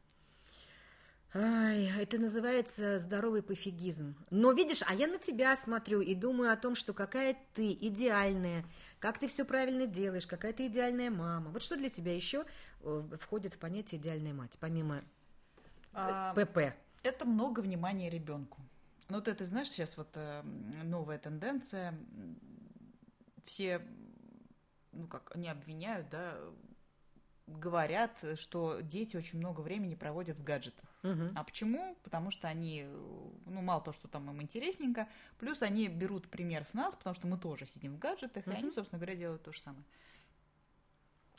Ай, 1.33 1.89
это 1.97 2.17
называется 2.17 2.99
здоровый 2.99 3.41
пофигизм. 3.41 4.15
Но 4.31 4.51
видишь, 4.51 4.83
а 4.85 4.93
я 4.93 5.07
на 5.07 5.17
тебя 5.17 5.55
смотрю 5.55 6.01
и 6.01 6.13
думаю 6.13 6.51
о 6.51 6.57
том, 6.57 6.75
что 6.75 6.93
какая 6.93 7.37
ты 7.53 7.71
идеальная, 7.71 8.65
как 8.99 9.17
ты 9.17 9.29
все 9.29 9.45
правильно 9.45 9.87
делаешь, 9.87 10.27
какая 10.27 10.51
ты 10.51 10.67
идеальная 10.67 11.09
мама. 11.09 11.49
Вот 11.51 11.63
что 11.63 11.77
для 11.77 11.89
тебя 11.89 12.13
еще 12.13 12.45
э, 12.81 13.03
входит 13.21 13.53
в 13.53 13.59
понятие 13.59 14.01
идеальная 14.01 14.33
мать, 14.33 14.57
помимо 14.59 15.03
а, 15.93 16.33
ПП? 16.33 16.75
Это 17.01 17.25
много 17.25 17.61
внимания 17.61 18.09
ребенку. 18.09 18.61
Ну, 19.07 19.15
вот 19.15 19.29
это, 19.29 19.45
знаешь, 19.45 19.69
сейчас 19.69 19.95
вот 19.95 20.09
э, 20.15 20.41
новая 20.83 21.17
тенденция. 21.17 21.97
Все, 23.45 23.81
ну 24.91 25.07
как, 25.07 25.33
они 25.33 25.47
обвиняют, 25.47 26.09
да, 26.09 26.37
говорят, 27.59 28.17
что 28.35 28.81
дети 28.81 29.17
очень 29.17 29.39
много 29.39 29.61
времени 29.61 29.95
проводят 29.95 30.37
в 30.37 30.43
гаджетах. 30.43 30.89
Угу. 31.03 31.31
А 31.35 31.43
почему? 31.43 31.95
Потому 32.03 32.31
что 32.31 32.47
они, 32.47 32.85
ну, 33.45 33.61
мало 33.61 33.81
того, 33.81 33.93
что 33.93 34.07
там 34.07 34.29
им 34.29 34.41
интересненько, 34.41 35.07
плюс 35.39 35.61
они 35.63 35.87
берут 35.87 36.27
пример 36.29 36.65
с 36.65 36.73
нас, 36.73 36.95
потому 36.95 37.15
что 37.15 37.27
мы 37.27 37.37
тоже 37.37 37.65
сидим 37.65 37.95
в 37.95 37.99
гаджетах, 37.99 38.45
угу. 38.45 38.55
и 38.55 38.57
они, 38.57 38.69
собственно 38.69 38.99
говоря, 38.99 39.15
делают 39.15 39.43
то 39.43 39.51
же 39.51 39.59
самое. 39.59 39.83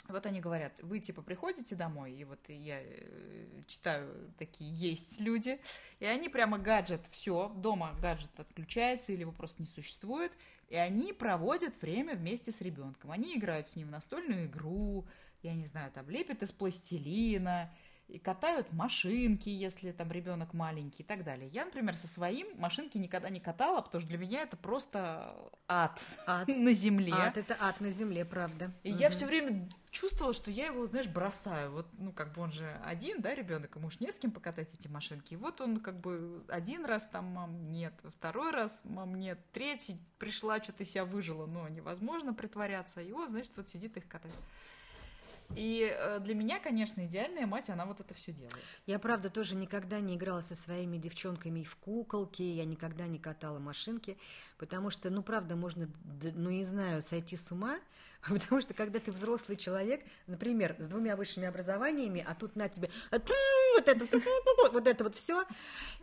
Вот 0.09 0.27
они 0.27 0.41
говорят, 0.41 0.81
вы 0.83 0.99
типа 0.99 1.23
приходите 1.23 1.77
домой, 1.77 2.13
и 2.13 2.25
вот 2.25 2.41
я 2.49 2.81
э, 2.83 3.63
читаю 3.69 4.33
такие 4.37 4.73
есть 4.73 5.21
люди, 5.21 5.61
и 6.01 6.07
они 6.07 6.29
прямо 6.29 6.59
гаджет, 6.59 7.03
все, 7.13 7.53
дома 7.57 7.95
гаджет 8.01 8.31
отключается 8.37 9.13
или 9.13 9.21
его 9.21 9.33
просто 9.33 9.63
не 9.63 9.69
существует, 9.69 10.33
и 10.69 10.77
они 10.77 11.13
проводят 11.13 11.81
время 11.81 12.17
вместе 12.17 12.51
с 12.51 12.61
ребенком. 12.61 13.13
Они 13.13 13.37
играют 13.37 13.69
с 13.69 13.77
ним 13.77 13.89
в 13.89 13.91
настольную 13.93 14.47
игру, 14.47 15.07
я 15.43 15.55
не 15.55 15.67
знаю, 15.67 15.91
там 15.93 16.09
лепят 16.09 16.43
из 16.43 16.53
пластилина, 16.53 17.71
и 18.13 18.19
катают 18.19 18.73
машинки, 18.73 19.49
если 19.49 19.91
там 19.91 20.13
ребенок 20.13 20.53
маленький 20.53 21.03
и 21.03 21.07
так 21.07 21.25
далее. 21.25 21.49
Я, 21.49 21.65
например, 21.65 21.95
со 21.95 22.07
своим 22.07 22.47
машинки 22.59 22.99
никогда 22.99 23.31
не 23.31 23.41
катала, 23.41 23.81
потому 23.81 24.01
что 24.01 24.09
для 24.09 24.19
меня 24.19 24.43
это 24.43 24.57
просто 24.57 25.35
ад, 25.67 25.99
ад. 26.27 26.47
на 26.49 26.75
земле. 26.75 27.15
Ад 27.15 27.39
это 27.39 27.57
ад 27.59 27.81
на 27.81 27.91
земле, 27.91 28.25
правда. 28.25 28.73
И 28.83 28.91
угу. 28.91 28.99
я 28.99 29.09
все 29.09 29.25
время 29.25 29.69
чувствовала, 29.91 30.35
что 30.35 30.51
я 30.51 30.67
его, 30.67 30.85
знаешь, 30.87 31.09
бросаю. 31.09 31.73
Вот, 31.73 31.87
ну, 31.99 32.13
как 32.13 32.35
бы 32.35 32.43
он 32.43 32.53
же 32.53 32.69
один, 32.85 33.23
да, 33.23 33.35
ребенок, 33.35 33.77
ему 33.77 33.87
уж 33.87 33.99
не 33.99 34.13
с 34.13 34.19
кем 34.19 34.31
покатать 34.31 34.69
эти 34.75 34.89
машинки. 34.89 35.33
И 35.33 35.37
вот 35.37 35.61
он 35.63 35.81
как 35.81 35.99
бы 36.01 36.45
один 36.49 36.85
раз 36.85 37.07
там, 37.07 37.27
мам, 37.27 37.71
нет, 37.71 37.95
второй 38.15 38.51
раз, 38.51 38.83
мам, 38.85 39.15
нет, 39.15 39.39
третий 39.53 39.99
пришла, 40.19 40.63
что-то 40.63 40.85
себя 40.85 41.07
выжила, 41.07 41.47
но 41.47 41.67
невозможно 41.69 42.35
притворяться. 42.35 43.01
И 43.01 43.13
вот, 43.13 43.31
значит, 43.31 43.53
вот 43.57 43.69
сидит 43.69 43.97
их 43.97 44.07
катает. 44.07 44.35
И 45.57 45.95
э, 45.95 46.21
для 46.21 46.35
меня, 46.35 46.59
конечно, 46.59 47.05
идеальная 47.07 47.47
мать, 47.47 47.71
она 47.71 47.85
вот 47.85 48.01
это 48.01 48.15
все 48.15 48.33
делает. 48.33 48.57
Я, 48.87 48.99
правда, 48.99 49.31
тоже 49.31 49.55
никогда 49.55 50.01
не 50.01 50.17
играла 50.17 50.41
со 50.41 50.55
своими 50.55 50.97
девчонками 50.97 51.63
в 51.63 51.77
куколки, 51.77 52.43
я 52.43 52.65
никогда 52.65 53.07
не 53.07 53.19
катала 53.19 53.59
машинки, 53.59 54.17
потому 54.59 54.91
что, 54.91 55.11
ну, 55.11 55.23
правда, 55.23 55.57
можно, 55.57 55.89
ну, 56.35 56.51
не 56.51 56.65
знаю, 56.65 57.03
сойти 57.03 57.37
с 57.37 57.51
ума, 57.53 57.79
Потому 58.29 58.61
что 58.61 58.73
когда 58.73 59.01
ты 59.01 59.11
взрослый 59.11 59.57
человек, 59.57 60.05
например, 60.29 60.77
с 60.79 60.87
двумя 60.87 61.17
высшими 61.17 61.47
образованиями, 61.47 62.25
а 62.27 62.35
тут 62.35 62.55
на 62.55 62.69
тебе 62.69 62.89
вот 63.11 63.89
это 63.89 64.07
вот, 64.73 64.87
это 64.87 65.05
вот 65.05 65.17
все, 65.17 65.45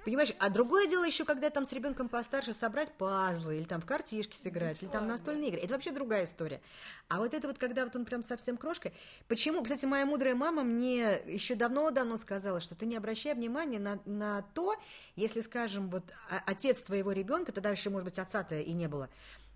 понимаешь? 0.03 0.33
А 0.37 0.49
другое 0.49 0.87
дело 0.87 1.05
еще, 1.05 1.23
когда 1.23 1.49
там 1.49 1.63
с 1.63 1.71
ребенком 1.71 2.09
постарше 2.09 2.51
собрать 2.51 2.91
пазлы, 2.93 3.57
или 3.57 3.63
там 3.63 3.79
в 3.81 3.85
картишки 3.85 4.35
сыграть, 4.35 4.83
или 4.83 4.89
там 4.89 5.07
настольные 5.07 5.49
игры. 5.49 5.61
Это 5.61 5.73
вообще 5.73 5.91
другая 5.91 6.25
история. 6.25 6.61
А 7.07 7.19
вот 7.19 7.33
это 7.33 7.47
вот, 7.47 7.57
когда 7.57 7.85
вот 7.85 7.95
он 7.95 8.03
прям 8.03 8.21
совсем 8.21 8.57
крошкой. 8.57 8.91
Почему? 9.27 9.63
Кстати, 9.63 9.85
моя 9.85 10.05
мудрая 10.05 10.35
мама 10.35 10.63
мне 10.63 11.21
еще 11.25 11.55
давно-давно 11.55 12.17
сказала, 12.17 12.59
что 12.59 12.75
ты 12.75 12.85
не 12.85 12.97
обращай 12.97 13.33
внимания 13.33 13.79
на, 13.79 13.99
на 14.05 14.41
то, 14.53 14.75
если, 15.15 15.39
скажем, 15.39 15.89
вот 15.89 16.03
отец 16.45 16.81
твоего 16.81 17.13
ребенка, 17.13 17.53
тогда 17.53 17.69
еще, 17.69 17.89
может 17.89 18.05
быть, 18.05 18.19
отца-то 18.19 18.59
и 18.59 18.73
не 18.73 18.87
было, 18.87 19.09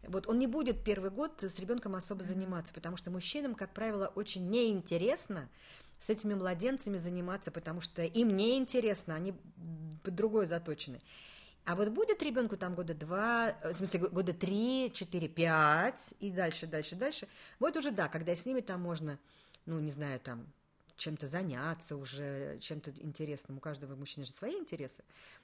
вот 0.08 0.28
он 0.28 0.40
не 0.40 0.48
будет 0.48 0.84
первый 0.84 1.12
год 1.12 1.44
с 1.44 1.60
ребенком 1.60 1.96
особо 1.96 2.24
заниматься, 2.24 2.74
потому 2.74 2.98
что 2.98 3.12
мужчинам, 3.12 3.56
как 3.56 3.74
правило, 3.74 4.12
очень 4.16 4.50
неинтересно 4.50 5.50
с 6.00 6.10
этими 6.10 6.34
младенцами 6.34 6.98
заниматься, 6.98 7.52
потому 7.52 7.82
что 7.82 8.04
им 8.04 8.36
неинтересно, 8.36 9.16
они 9.16 9.34
под 10.04 10.16
другое 10.16 10.46
заточены. 10.46 11.02
А 11.66 11.76
вот 11.76 11.90
будет 11.90 12.22
ребенку 12.22 12.58
там 12.58 12.76
года 12.76 12.94
два, 12.94 13.56
в 13.64 13.74
смысле 13.74 14.02
года 14.02 14.34
три, 14.34 14.92
четыре, 14.94 15.30
пять 15.30 16.14
и 16.20 16.30
дальше, 16.30 16.68
дальше, 16.68 16.96
дальше. 16.96 17.28
Вот 17.60 17.78
уже 17.78 17.92
да, 17.92 18.10
когда 18.10 18.36
с 18.36 18.46
ними 18.46 18.60
там 18.60 18.82
можно, 18.82 19.18
ну 19.66 19.80
не 19.80 19.92
знаю, 19.92 20.20
там 20.20 20.46
чем-то 20.98 21.28
заняться 21.28 21.96
уже, 21.96 22.60
чем-то 22.60 22.92
интересным. 23.00 23.58
У 23.58 23.60
каждого 23.62 23.96
мужчины 23.96 24.26
же 24.26 24.32
свои 24.32 24.56
интересы. 24.56 25.04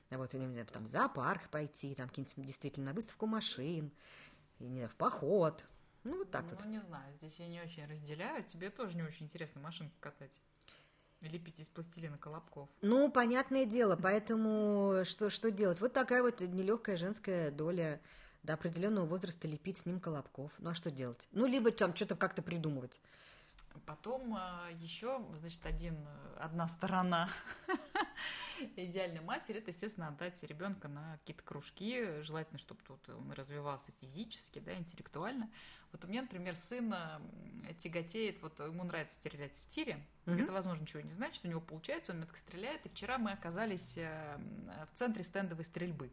Вот, 0.10 0.34
не 0.34 0.48
знаю, 0.48 0.68
там 0.68 0.86
в 0.86 0.88
зоопарк 0.88 1.50
пойти, 1.50 1.96
там 1.96 2.10
какие-нибудь 2.10 2.46
действительно 2.46 2.88
на 2.88 2.94
выставку 2.94 3.26
машин, 3.26 3.92
и 4.60 4.66
не 4.66 4.88
в 4.88 4.96
поход. 4.96 5.64
Ну, 6.04 6.20
вот 6.20 6.32
так 6.32 6.44
ну, 6.44 6.50
вот. 6.52 6.60
Ну, 6.64 6.72
не 6.72 6.82
знаю, 6.82 7.14
здесь 7.14 7.40
я 7.40 7.48
не 7.48 7.62
очень 7.62 7.86
разделяю. 7.86 8.44
Тебе 8.44 8.70
тоже 8.70 8.96
не 8.96 9.04
очень 9.04 9.26
интересно 9.26 9.62
машинки 9.62 9.96
катать. 10.00 10.42
Лепить 11.22 11.60
из 11.60 11.68
пластилина 11.68 12.18
колобков. 12.18 12.70
Ну, 12.82 13.12
понятное 13.12 13.66
дело, 13.66 14.00
поэтому 14.02 15.04
что, 15.04 15.30
что 15.30 15.52
делать? 15.52 15.82
Вот 15.82 15.92
такая 15.92 16.24
вот 16.24 16.40
нелегкая 16.40 16.96
женская 16.96 17.52
доля 17.52 18.00
до 18.44 18.54
определенного 18.54 19.06
возраста 19.06 19.48
лепить 19.48 19.80
с 19.80 19.86
ним 19.86 20.00
колобков. 20.00 20.52
Ну, 20.60 20.70
а 20.70 20.74
что 20.74 20.92
делать? 20.92 21.28
Ну, 21.34 21.46
либо 21.46 21.72
там 21.72 21.94
что-то 21.94 22.16
как-то 22.16 22.42
придумывать. 22.42 23.02
Потом 23.86 24.36
а, 24.36 24.70
еще, 24.80 25.26
значит, 25.40 25.66
один, 25.66 25.98
одна 26.38 26.68
сторона 26.68 27.30
идеальной 28.76 29.22
матери, 29.22 29.60
это, 29.60 29.72
естественно, 29.72 30.10
отдать 30.10 30.42
ребенка 30.44 30.88
на 30.88 31.18
какие-то 31.20 31.44
кружки, 31.44 32.22
желательно, 32.22 32.60
чтобы 32.60 32.82
тут 32.86 33.10
он 33.10 33.32
развивался 33.32 33.92
физически, 34.00 34.60
да, 34.60 34.76
интеллектуально. 34.78 35.50
Вот 35.92 36.06
у 36.06 36.08
меня, 36.08 36.22
например, 36.22 36.56
сын 36.56 36.94
тяготеет, 37.80 38.42
вот 38.44 38.60
ему 38.60 38.84
нравится 38.84 39.16
стрелять 39.16 39.58
в 39.58 39.68
тире, 39.68 40.06
mm-hmm. 40.26 40.44
это, 40.44 40.54
возможно, 40.54 40.82
ничего 40.82 41.02
не 41.02 41.12
значит, 41.12 41.44
у 41.46 41.48
него 41.48 41.62
получается, 41.62 42.12
он 42.12 42.20
метко 42.20 42.38
стреляет, 42.38 42.86
и 42.86 42.90
вчера 42.90 43.18
мы 43.18 43.32
оказались 43.32 43.98
э, 43.98 44.40
в 44.92 44.98
центре 44.98 45.24
стендовой 45.24 45.66
стрельбы. 45.66 46.12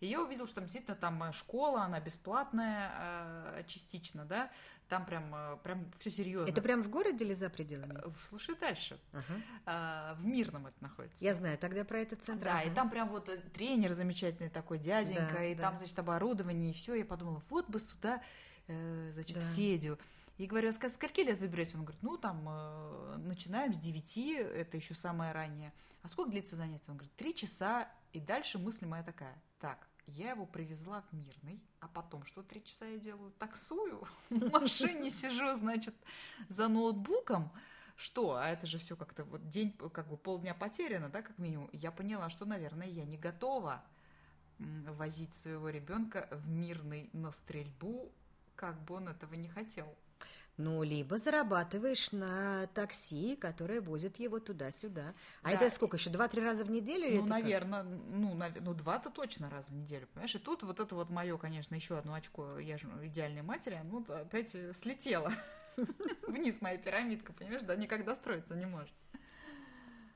И 0.00 0.06
я 0.06 0.22
увидела, 0.22 0.46
что 0.46 0.56
там 0.56 0.64
действительно 0.64 0.96
там 0.96 1.22
э, 1.22 1.32
школа, 1.32 1.82
она 1.82 2.00
бесплатная 2.00 2.90
э, 2.96 3.64
частично, 3.66 4.24
да, 4.24 4.50
там 4.88 5.04
прям, 5.04 5.34
э, 5.34 5.56
прям 5.62 5.90
все 5.98 6.10
серьезно. 6.10 6.50
Это 6.50 6.62
прям 6.62 6.82
в 6.82 6.88
городе 6.88 7.24
или 7.24 7.34
за 7.34 7.50
пределами? 7.50 8.00
Слушай 8.28 8.56
дальше. 8.56 8.98
Ага. 9.12 10.16
В 10.18 10.24
Мирном 10.24 10.66
это 10.66 10.76
находится. 10.80 11.24
Я 11.24 11.34
знаю, 11.34 11.58
тогда 11.58 11.84
про 11.84 12.00
этот 12.00 12.22
центр. 12.22 12.46
Да, 12.46 12.60
ага. 12.60 12.70
и 12.70 12.74
там 12.74 12.90
прям 12.90 13.10
вот 13.10 13.30
тренер 13.52 13.92
замечательный 13.92 14.48
такой 14.48 14.78
дяденька, 14.78 15.34
да, 15.34 15.44
и 15.44 15.54
да. 15.54 15.62
там, 15.64 15.78
значит, 15.78 15.98
оборудование, 15.98 16.70
и 16.70 16.74
все. 16.74 16.94
Я 16.94 17.04
подумала, 17.04 17.42
вот 17.50 17.68
бы 17.68 17.78
сюда, 17.78 18.22
значит, 18.66 19.36
да. 19.36 19.54
Федю. 19.54 19.98
И 20.40 20.46
говорю, 20.46 20.70
а 20.70 20.72
скольки 20.72 21.20
лет 21.20 21.38
вы 21.38 21.48
берете? 21.48 21.76
Он 21.76 21.84
говорит, 21.84 22.02
ну, 22.02 22.16
там, 22.16 22.48
э, 22.48 23.16
начинаем 23.18 23.74
с 23.74 23.78
9, 23.78 24.16
это 24.56 24.78
еще 24.78 24.94
самое 24.94 25.32
раннее. 25.32 25.70
А 26.00 26.08
сколько 26.08 26.30
длится 26.30 26.56
занятие? 26.56 26.86
Он 26.88 26.96
говорит, 26.96 27.14
три 27.14 27.34
часа, 27.34 27.90
и 28.14 28.20
дальше 28.20 28.58
мысль 28.58 28.86
моя 28.86 29.02
такая, 29.02 29.38
так, 29.58 29.86
я 30.06 30.30
его 30.30 30.46
привезла 30.46 31.02
в 31.02 31.12
Мирный, 31.12 31.60
а 31.80 31.88
потом 31.88 32.24
что 32.24 32.42
три 32.42 32.64
часа 32.64 32.86
я 32.86 32.98
делаю? 32.98 33.32
Таксую, 33.38 34.06
в 34.30 34.52
машине 34.52 35.10
сижу, 35.10 35.54
значит, 35.54 35.94
за 36.48 36.68
ноутбуком. 36.68 37.50
Что? 37.96 38.36
А 38.36 38.48
это 38.48 38.66
же 38.66 38.78
все 38.78 38.96
как-то 38.96 39.24
вот 39.24 39.48
день, 39.48 39.76
как 39.92 40.08
бы 40.08 40.16
полдня 40.16 40.54
потеряно, 40.54 41.10
да, 41.10 41.20
как 41.20 41.36
минимум. 41.38 41.68
Я 41.72 41.92
поняла, 41.92 42.30
что, 42.30 42.46
наверное, 42.46 42.88
я 42.88 43.04
не 43.04 43.18
готова 43.18 43.84
возить 44.58 45.34
своего 45.34 45.68
ребенка 45.68 46.28
в 46.32 46.48
Мирный 46.48 47.10
на 47.12 47.30
стрельбу, 47.30 48.10
как 48.56 48.82
бы 48.84 48.96
он 48.96 49.08
этого 49.08 49.34
не 49.34 49.48
хотел. 49.48 49.94
Ну, 50.60 50.82
либо 50.82 51.16
зарабатываешь 51.16 52.12
на 52.12 52.66
такси, 52.74 53.34
которое 53.36 53.80
возит 53.80 54.18
его 54.18 54.40
туда-сюда. 54.40 55.14
А 55.42 55.48
да. 55.48 55.54
это 55.54 55.70
сколько 55.70 55.96
еще? 55.96 56.10
Два-три 56.10 56.42
раза 56.42 56.64
в 56.64 56.70
неделю? 56.70 57.22
Ну, 57.22 57.26
наверное, 57.26 57.82
ну, 57.82 58.34
нав... 58.34 58.52
ну, 58.60 58.74
два-то 58.74 59.08
точно 59.08 59.48
раз 59.48 59.70
в 59.70 59.74
неделю, 59.74 60.06
понимаешь? 60.12 60.34
И 60.34 60.38
тут 60.38 60.62
вот 60.62 60.78
это 60.78 60.94
вот 60.94 61.08
мое, 61.08 61.38
конечно, 61.38 61.74
еще 61.74 61.96
одно 61.96 62.12
очко, 62.12 62.58
я 62.58 62.76
же 62.76 62.88
идеальной 63.02 63.42
матери, 63.42 63.80
ну, 63.84 64.04
опять 64.08 64.54
слетело 64.76 65.32
вниз 66.28 66.60
моя 66.60 66.76
пирамидка, 66.76 67.32
понимаешь? 67.32 67.62
Да, 67.62 67.74
никогда 67.74 68.14
строиться 68.14 68.54
не 68.54 68.66
может. 68.66 68.92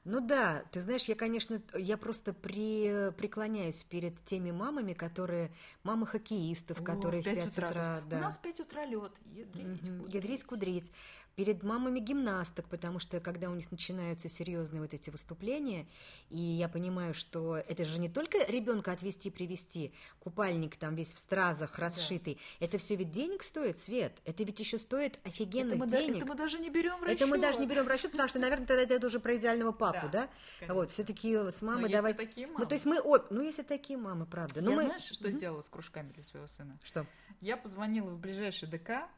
Ну 0.04 0.20
да, 0.20 0.64
ты 0.70 0.80
знаешь, 0.80 1.04
я, 1.04 1.14
конечно, 1.14 1.62
я 1.74 1.96
просто 1.96 2.34
при, 2.34 3.10
преклоняюсь 3.16 3.82
перед 3.84 4.22
теми 4.24 4.50
мамами, 4.50 4.92
которые 4.92 5.50
мамы 5.82 6.06
хоккеистов, 6.06 6.80
О, 6.80 6.84
которые 6.84 7.22
в 7.22 7.24
5, 7.24 7.34
5 7.36 7.48
утра. 7.48 7.68
утра 7.68 8.02
да. 8.10 8.18
У 8.18 8.20
нас 8.20 8.36
в 8.36 8.40
5 8.40 8.60
утра 8.60 8.84
лед, 8.84 9.12
ядрить, 9.32 9.82
угу. 9.82 10.06
ядрить, 10.08 10.44
кудрить. 10.44 10.92
Перед 11.36 11.62
мамами 11.62 12.00
гимнасток, 12.00 12.68
потому 12.68 12.98
что 12.98 13.20
когда 13.20 13.50
у 13.50 13.54
них 13.54 13.70
начинаются 13.70 14.28
серьезные 14.28 14.80
вот 14.82 14.94
эти 14.94 15.10
выступления, 15.10 15.86
и 16.30 16.40
я 16.40 16.68
понимаю, 16.68 17.14
что 17.14 17.56
это 17.56 17.84
же 17.84 17.98
не 17.98 18.08
только 18.08 18.44
ребенка 18.44 18.92
отвести 18.92 19.30
привести, 19.30 19.92
купальник 20.20 20.76
там 20.76 20.94
весь 20.94 21.14
в 21.14 21.18
стразах 21.18 21.78
расшитый, 21.78 22.34
да. 22.34 22.66
это 22.66 22.78
все 22.78 22.96
ведь 22.96 23.10
денег 23.12 23.42
стоит, 23.42 23.78
Свет, 23.78 24.20
это 24.24 24.44
ведь 24.44 24.60
еще 24.60 24.78
стоит 24.78 25.18
офигенных 25.24 25.76
это 25.76 25.84
мы, 25.84 25.90
денег. 25.90 26.16
Это 26.16 26.26
мы 26.26 26.34
даже 26.34 26.58
не 26.58 26.70
берем 26.70 26.98
в 26.98 27.02
расчет. 27.02 27.20
Это 27.20 27.26
мы 27.26 27.38
даже 27.38 27.58
не 27.58 27.66
берем 27.66 27.84
в 27.84 27.88
расчет, 27.88 28.12
потому 28.12 28.28
что, 28.28 28.38
наверное, 28.38 28.66
тогда 28.66 28.94
это 28.94 29.06
уже 29.06 29.20
про 29.20 29.36
идеального 29.36 29.72
папу, 29.72 30.08
да? 30.10 30.28
да? 30.60 30.74
Вот, 30.74 30.92
все-таки 30.92 31.34
с 31.34 31.62
мамой 31.62 31.82
Но 31.82 31.88
давай. 31.88 32.14
такие 32.14 32.46
мамы. 32.46 32.60
Ну, 32.60 32.66
то 32.66 32.74
есть 32.74 32.86
мы, 32.86 32.98
об... 32.98 33.30
ну, 33.30 33.42
если 33.42 33.62
такие 33.62 33.98
мамы, 33.98 34.26
правда. 34.26 34.60
Но 34.60 34.70
я 34.70 34.76
мы... 34.76 34.84
знаешь, 34.84 35.02
что 35.02 35.28
угу. 35.28 35.36
сделала 35.36 35.62
с 35.62 35.68
кружками 35.68 36.12
для 36.12 36.22
своего 36.22 36.46
сына? 36.46 36.78
Что? 36.82 37.06
Я 37.40 37.56
позвонила 37.56 38.10
в 38.10 38.18
ближайший 38.18 38.68
ДК. 38.68 39.08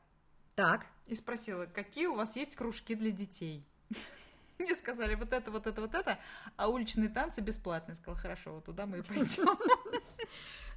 Так. 0.56 0.86
И 1.06 1.14
спросила, 1.14 1.66
какие 1.66 2.06
у 2.06 2.16
вас 2.16 2.34
есть 2.34 2.56
кружки 2.56 2.94
для 2.94 3.12
детей? 3.12 3.62
Мне 4.58 4.74
сказали 4.74 5.14
вот 5.14 5.32
это, 5.32 5.50
вот 5.50 5.66
это, 5.66 5.80
вот 5.82 5.94
это, 5.94 6.18
а 6.56 6.68
уличные 6.68 7.10
танцы 7.10 7.42
бесплатные. 7.42 7.94
Я 7.94 7.96
сказала, 8.00 8.18
хорошо, 8.18 8.54
вот 8.54 8.64
туда 8.64 8.86
мы 8.86 8.98
и 8.98 9.02
пойдем. 9.02 9.46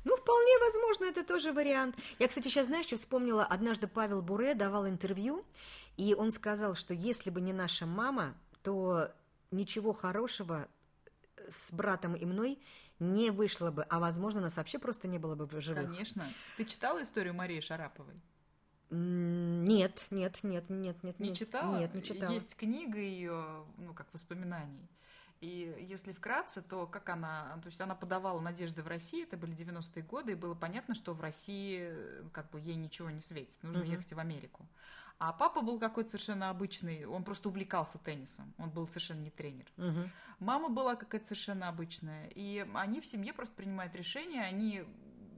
Ну, 0.05 0.15
вполне 0.15 0.57
возможно, 0.59 1.05
это 1.05 1.25
тоже 1.25 1.51
вариант. 1.51 1.97
Я, 2.19 2.29
кстати, 2.29 2.47
сейчас, 2.47 2.67
знаешь, 2.67 2.85
что 2.85 2.95
вспомнила? 2.95 3.43
Однажды 3.43 3.85
Павел 3.85 4.21
Буре 4.21 4.55
давал 4.55 4.87
интервью, 4.87 5.45
и 5.97 6.13
он 6.13 6.31
сказал, 6.31 6.73
что 6.73 6.93
если 6.93 7.29
бы 7.29 7.41
не 7.41 7.51
наша 7.51 7.85
мама, 7.85 8.33
то 8.63 9.11
ничего 9.51 9.91
хорошего 9.91 10.69
с 11.49 11.69
братом 11.73 12.15
и 12.15 12.25
мной 12.25 12.59
не 12.99 13.29
вышло 13.29 13.71
бы, 13.71 13.83
а, 13.83 13.99
возможно, 13.99 14.39
нас 14.39 14.55
вообще 14.55 14.79
просто 14.79 15.09
не 15.09 15.19
было 15.19 15.35
бы 15.35 15.45
в 15.45 15.61
живых. 15.61 15.91
Конечно. 15.91 16.33
Ты 16.55 16.63
читала 16.63 17.03
историю 17.03 17.33
Марии 17.33 17.59
Шараповой? 17.59 18.15
Нет, 18.91 20.08
нет, 20.10 20.39
нет, 20.43 20.69
нет, 20.69 21.04
нет. 21.04 21.19
Не 21.19 21.36
читала? 21.36 21.78
Нет, 21.78 21.93
не 21.93 22.04
читала. 22.04 22.32
Есть 22.32 22.56
книга 22.56 22.99
ее, 22.99 23.65
ну, 23.78 23.93
как 23.93 24.12
воспоминаний. 24.13 24.89
И 25.41 25.86
если 25.89 26.12
вкратце, 26.12 26.62
то 26.62 26.86
как 26.86 27.08
она, 27.08 27.58
то 27.62 27.67
есть 27.67 27.80
она 27.80 27.95
подавала 27.95 28.41
надежды 28.41 28.84
в 28.84 28.88
России, 28.88 29.23
это 29.23 29.38
были 29.38 29.56
90-е 29.56 30.04
годы, 30.04 30.34
и 30.34 30.36
было 30.36 30.54
понятно, 30.54 30.95
что 30.95 31.13
в 31.13 31.21
России 31.21 31.93
как 32.34 32.49
бы 32.49 32.60
ей 32.60 32.75
ничего 32.75 33.10
не 33.10 33.21
светит, 33.21 33.58
нужно 33.63 33.84
uh-huh. 33.84 33.91
ехать 33.91 34.12
в 34.12 34.19
Америку. 34.19 34.67
А 35.17 35.32
папа 35.32 35.62
был 35.62 35.80
какой-то 35.80 36.10
совершенно 36.10 36.49
обычный, 36.49 37.06
он 37.06 37.23
просто 37.23 37.47
увлекался 37.47 37.97
теннисом, 37.99 38.54
он 38.58 38.69
был 38.69 38.88
совершенно 38.88 39.21
не 39.21 39.30
тренер. 39.30 39.65
Uh-huh. 39.78 40.10
Мама 40.39 40.67
была 40.67 40.95
какая-то 40.95 41.28
совершенно 41.28 41.69
обычная, 41.69 42.28
и 42.36 42.67
они 42.73 42.99
в 42.99 43.06
семье 43.06 43.32
просто 43.32 43.56
принимают 43.56 43.95
решение, 43.95 44.43
они, 44.43 44.84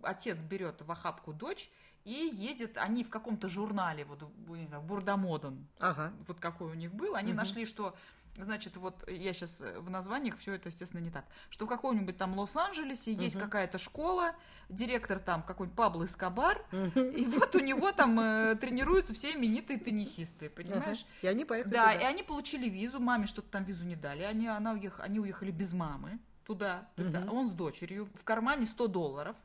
отец 0.01 0.41
берет 0.41 0.81
в 0.81 0.91
охапку 0.91 1.31
дочь, 1.31 1.69
и 2.03 2.31
едет, 2.33 2.77
они 2.77 3.03
в 3.03 3.09
каком-то 3.09 3.47
журнале, 3.47 4.05
вот, 4.05 4.23
не 4.47 4.65
знаю, 4.65 4.83
Бурдамоден, 4.83 5.67
ага. 5.79 6.13
вот 6.27 6.39
какой 6.39 6.71
у 6.71 6.73
них 6.73 6.93
был, 6.93 7.15
они 7.15 7.31
угу. 7.31 7.37
нашли, 7.37 7.65
что 7.65 7.95
Значит, 8.37 8.77
вот 8.77 9.07
я 9.09 9.33
сейчас 9.33 9.61
э, 9.61 9.79
в 9.79 9.89
названиях 9.89 10.37
все 10.37 10.53
это, 10.53 10.69
естественно, 10.69 11.01
не 11.01 11.09
так. 11.09 11.25
Что 11.49 11.65
в 11.65 11.69
каком-нибудь 11.69 12.17
там 12.17 12.37
Лос-Анджелесе 12.37 13.11
uh-huh. 13.11 13.23
есть 13.23 13.37
какая-то 13.37 13.77
школа, 13.77 14.35
директор 14.69 15.19
там 15.19 15.43
какой-нибудь 15.43 15.75
Пабло 15.75 16.05
Эскобар, 16.05 16.63
uh-huh. 16.71 17.13
и 17.13 17.25
вот 17.25 17.55
у 17.55 17.59
него 17.59 17.91
там 17.91 18.19
э, 18.19 18.55
тренируются 18.55 19.13
все 19.13 19.33
именитые 19.33 19.79
теннисисты, 19.79 20.49
понимаешь? 20.49 20.99
Uh-huh. 20.99 21.23
И 21.23 21.27
они 21.27 21.45
поехали 21.45 21.73
Да, 21.73 21.93
туда. 21.93 22.01
и 22.01 22.03
они 22.05 22.23
получили 22.23 22.69
визу, 22.69 22.99
маме 22.99 23.27
что-то 23.27 23.49
там 23.49 23.65
визу 23.65 23.83
не 23.83 23.97
дали, 23.97 24.23
они, 24.23 24.47
она 24.47 24.71
уех, 24.71 24.99
они 25.01 25.19
уехали 25.19 25.51
без 25.51 25.73
мамы 25.73 26.19
туда, 26.45 26.89
то 26.95 27.03
есть, 27.03 27.15
uh-huh. 27.15 27.29
он 27.29 27.47
с 27.47 27.51
дочерью, 27.51 28.09
в 28.15 28.23
кармане 28.23 28.65
100 28.65 28.87
долларов, 28.87 29.35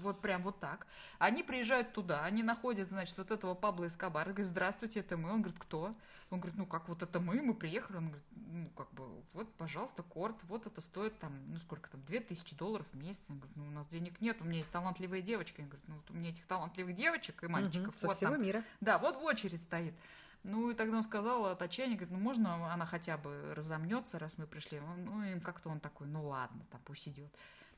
вот 0.00 0.20
прям 0.20 0.42
вот 0.42 0.58
так. 0.60 0.86
Они 1.18 1.42
приезжают 1.42 1.92
туда, 1.92 2.24
они 2.24 2.42
находят, 2.42 2.88
значит, 2.88 3.16
вот 3.18 3.30
этого 3.30 3.54
Пабло 3.54 3.86
Эскобара, 3.86 4.30
говорят, 4.30 4.46
здравствуйте, 4.46 5.00
это 5.00 5.16
мы. 5.16 5.30
Он 5.32 5.42
говорит, 5.42 5.60
кто? 5.60 5.92
Он 6.30 6.38
говорит, 6.38 6.56
ну 6.56 6.66
как 6.66 6.88
вот 6.88 7.02
это 7.02 7.18
мы, 7.18 7.42
мы 7.42 7.54
приехали. 7.54 7.96
Он 7.96 8.06
говорит, 8.06 8.26
ну 8.30 8.70
как 8.76 8.90
бы, 8.92 9.08
вот, 9.32 9.52
пожалуйста, 9.54 10.02
корт, 10.02 10.36
вот 10.44 10.66
это 10.66 10.80
стоит 10.80 11.18
там, 11.18 11.32
ну 11.48 11.58
сколько 11.58 11.90
там, 11.90 12.02
2000 12.04 12.54
долларов 12.54 12.86
в 12.92 12.96
месяц. 12.96 13.22
Он 13.28 13.38
говорит, 13.38 13.56
ну 13.56 13.66
у 13.66 13.70
нас 13.70 13.86
денег 13.88 14.20
нет, 14.20 14.36
у 14.40 14.44
меня 14.44 14.58
есть 14.58 14.70
талантливая 14.70 15.22
девочка. 15.22 15.60
Он 15.60 15.66
говорит, 15.66 15.88
ну 15.88 15.94
вот 15.96 16.10
у 16.10 16.14
меня 16.14 16.30
этих 16.30 16.46
талантливых 16.46 16.94
девочек 16.94 17.42
и 17.42 17.48
мальчиков. 17.48 17.94
Угу, 17.96 18.06
вот 18.06 18.16
всего 18.16 18.30
там. 18.30 18.42
мира. 18.42 18.64
Да, 18.80 18.98
вот 18.98 19.16
в 19.16 19.24
очередь 19.24 19.62
стоит. 19.62 19.94
Ну, 20.42 20.70
и 20.70 20.74
тогда 20.74 20.98
он 20.98 21.02
сказал 21.02 21.46
от 21.46 21.60
отчаяния, 21.60 21.96
говорит, 21.96 22.16
ну, 22.16 22.18
можно 22.18 22.72
она 22.72 22.86
хотя 22.86 23.18
бы 23.18 23.52
разомнется, 23.54 24.18
раз 24.18 24.38
мы 24.38 24.46
пришли. 24.46 24.80
Ну, 24.80 25.22
и 25.22 25.38
как-то 25.40 25.68
он 25.68 25.80
такой, 25.80 26.06
ну, 26.06 26.28
ладно, 26.28 26.64
там 26.70 26.80
пусть 26.84 27.06
идет. 27.08 27.30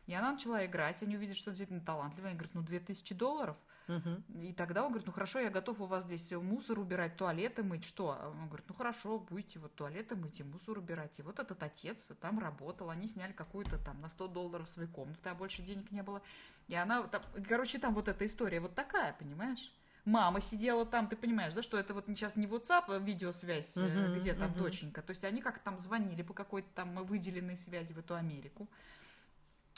И 0.07 0.15
она 0.15 0.33
начала 0.33 0.65
играть, 0.67 1.03
они 1.03 1.17
увидят, 1.17 1.37
что 1.37 1.51
действительно 1.51 1.81
талантливая. 1.81 2.31
Они 2.31 2.39
говорят, 2.39 2.55
ну, 2.55 2.63
2000 2.63 3.15
долларов. 3.15 3.57
Угу. 3.89 4.41
И 4.43 4.53
тогда 4.53 4.83
он 4.83 4.89
говорит, 4.89 5.07
ну, 5.07 5.13
хорошо, 5.13 5.41
я 5.41 5.51
готов 5.51 5.81
у 5.81 5.87
вас 5.87 6.05
здесь 6.05 6.31
мусор 6.33 6.79
убирать, 6.79 7.17
туалеты 7.17 7.63
мыть, 7.63 7.85
что? 7.85 8.19
Он 8.25 8.47
говорит, 8.47 8.67
ну, 8.69 8.75
хорошо, 8.75 9.19
будете 9.19 9.59
вот 9.59 9.75
туалеты 9.75 10.17
мыть 10.17 10.41
и 10.41 10.45
мусор 10.45 10.79
убирать. 10.79 11.19
И 11.19 11.23
вот 11.23 11.39
этот 11.39 11.63
отец 11.63 12.11
там 12.21 12.39
работал, 12.39 12.91
они 12.91 13.09
сняли 13.09 13.33
какую-то 13.33 13.79
там 13.79 14.01
на 14.01 14.09
100 14.09 14.29
долларов 14.29 14.69
свою 14.69 14.89
комнату, 14.89 15.21
а 15.31 15.35
больше 15.35 15.63
денег 15.63 15.91
не 15.91 16.03
было. 16.03 16.23
И 16.69 16.75
она, 16.75 17.03
там, 17.05 17.23
короче, 17.49 17.79
там 17.79 17.95
вот 17.95 18.09
эта 18.09 18.27
история 18.27 18.61
вот 18.61 18.75
такая, 18.75 19.13
понимаешь? 19.15 19.73
мама 20.05 20.41
сидела 20.41 20.85
там, 20.85 21.09
ты 21.09 21.17
понимаешь, 21.17 21.55
да, 21.55 21.63
что 21.63 21.79
это 21.79 21.95
вот 21.95 22.07
сейчас 22.09 22.37
не 22.37 22.47
WhatsApp, 22.47 22.85
а 22.89 22.99
видеосвязь, 22.99 23.77
uh-huh, 23.77 24.19
где 24.19 24.35
там 24.35 24.51
uh-huh. 24.51 24.59
доченька. 24.59 25.03
То 25.03 25.11
есть 25.11 25.25
они 25.25 25.41
как 25.41 25.61
там 25.61 25.79
звонили 25.79 26.23
по 26.23 26.35
какой-то 26.35 26.69
там 26.75 26.95
выделенной 27.05 27.57
связи 27.57 27.93
в 27.93 27.99
эту 27.99 28.15
Америку. 28.15 28.69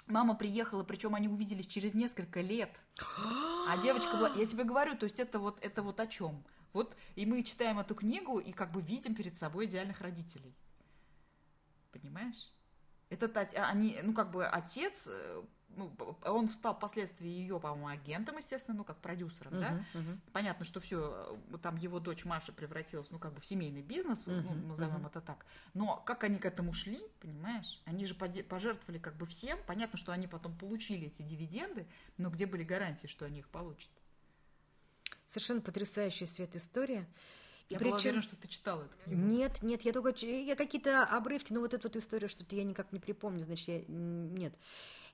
Мама 0.06 0.34
приехала, 0.34 0.84
причем 0.84 1.14
они 1.14 1.28
увиделись 1.28 1.66
через 1.66 1.94
несколько 1.94 2.40
лет. 2.40 2.70
А 3.68 3.78
девочка 3.82 4.16
была, 4.16 4.28
я 4.34 4.46
тебе 4.46 4.64
говорю, 4.64 4.96
то 4.96 5.04
есть 5.04 5.18
это 5.18 5.38
вот, 5.38 5.58
это 5.62 5.82
вот 5.82 5.98
о 5.98 6.06
чем. 6.06 6.44
Вот, 6.74 6.94
и 7.14 7.24
мы 7.24 7.42
читаем 7.42 7.78
эту 7.78 7.94
книгу 7.94 8.38
и 8.38 8.52
как 8.52 8.72
бы 8.72 8.82
видим 8.82 9.14
перед 9.14 9.36
собой 9.36 9.66
идеальных 9.66 10.00
родителей. 10.00 10.54
Понимаешь? 11.92 12.50
Это 13.08 13.40
они, 13.68 13.98
ну 14.02 14.12
как 14.12 14.32
бы 14.32 14.44
отец 14.44 15.06
э, 15.08 15.42
он 16.24 16.50
стал 16.50 16.74
впоследствии 16.74 17.28
ее, 17.28 17.58
по-моему, 17.60 17.88
агентом, 17.88 18.36
естественно, 18.36 18.76
ну, 18.76 18.84
как 18.84 18.98
продюсером, 18.98 19.54
uh-huh, 19.54 19.60
да. 19.60 19.84
Uh-huh. 19.94 20.18
Понятно, 20.32 20.64
что 20.64 20.80
все, 20.80 21.38
э, 21.52 21.58
там 21.58 21.76
его 21.76 22.00
дочь 22.00 22.24
Маша 22.24 22.52
превратилась, 22.52 23.10
ну, 23.10 23.18
как 23.18 23.32
бы 23.34 23.40
в 23.40 23.46
семейный 23.46 23.82
бизнес, 23.82 24.26
uh-huh, 24.26 24.42
ну, 24.42 24.68
назовем 24.68 25.04
uh-huh. 25.04 25.08
это 25.08 25.20
так. 25.20 25.46
Но 25.74 26.02
как 26.06 26.24
они 26.24 26.38
к 26.38 26.44
этому 26.44 26.72
шли, 26.72 27.00
понимаешь? 27.20 27.80
Они 27.84 28.06
же 28.06 28.14
пожертвовали 28.14 28.98
как 28.98 29.16
бы 29.16 29.26
всем. 29.26 29.58
Понятно, 29.66 29.98
что 29.98 30.12
они 30.12 30.26
потом 30.26 30.56
получили 30.56 31.06
эти 31.06 31.22
дивиденды, 31.22 31.86
но 32.16 32.30
где 32.30 32.46
были 32.46 32.64
гарантии, 32.64 33.06
что 33.06 33.24
они 33.24 33.40
их 33.40 33.48
получат? 33.48 33.90
Совершенно 35.26 35.60
потрясающая 35.60 36.26
свет 36.26 36.54
история. 36.56 37.08
И 37.68 37.74
я 37.74 37.78
причем... 37.78 37.90
была 37.92 38.00
уверена, 38.00 38.22
что 38.22 38.36
ты 38.36 38.46
читала 38.46 38.84
эту 38.84 38.96
книгу. 39.04 39.22
Нет, 39.22 39.62
нет, 39.62 39.82
я 39.82 39.92
только 39.92 40.14
я 40.26 40.54
какие-то 40.54 41.04
обрывки, 41.04 41.52
но 41.52 41.60
вот 41.60 41.72
эту 41.72 41.88
вот 41.88 41.96
историю 41.96 42.28
что-то 42.28 42.54
я 42.54 42.62
никак 42.62 42.92
не 42.92 43.00
припомню, 43.00 43.44
значит, 43.44 43.68
я 43.68 43.84
нет. 43.88 44.54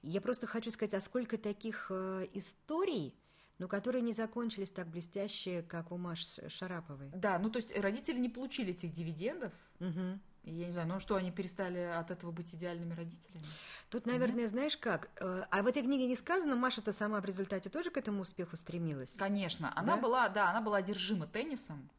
Я 0.03 0.21
просто 0.21 0.47
хочу 0.47 0.71
сказать, 0.71 0.95
а 0.95 1.01
сколько 1.01 1.37
таких 1.37 1.87
э, 1.91 2.27
историй, 2.33 3.15
но 3.59 3.69
которые 3.69 4.01
не 4.03 4.15
закончились 4.15 4.71
так 4.71 4.89
блестяще, 4.89 5.63
как 5.63 5.93
у 5.93 5.99
Маши 5.99 6.49
Шараповой. 6.49 7.11
Да, 7.15 7.39
ну 7.39 7.51
то 7.51 7.59
есть 7.59 7.77
родители 7.79 8.19
не 8.19 8.31
получили 8.31 8.73
этих 8.73 8.93
дивидендов. 8.93 9.53
Угу. 9.81 10.19
Я 10.45 10.67
не 10.67 10.73
знаю, 10.73 10.89
ну 10.89 11.01
что, 11.01 11.17
они 11.17 11.31
перестали 11.31 11.79
от 11.79 12.11
этого 12.11 12.31
быть 12.31 12.55
идеальными 12.55 12.95
родителями? 12.95 13.45
Тут, 13.91 14.07
наверное, 14.07 14.43
Нет? 14.43 14.51
знаешь 14.51 14.79
как, 14.79 15.11
э, 15.21 15.45
а 15.51 15.63
в 15.63 15.67
этой 15.67 15.83
книге 15.83 16.07
не 16.07 16.17
сказано, 16.17 16.57
Маша-то 16.57 16.95
сама 16.95 17.21
в 17.21 17.27
результате 17.27 17.69
тоже 17.69 17.91
к 17.91 17.99
этому 17.99 18.23
успеху 18.23 18.57
стремилась. 18.57 19.13
Конечно, 19.15 19.71
она 19.77 19.97
да? 19.97 20.03
была, 20.03 20.29
да, 20.31 20.49
она 20.49 20.63
была 20.63 20.79
одержима 20.79 21.27
теннисом. 21.27 21.91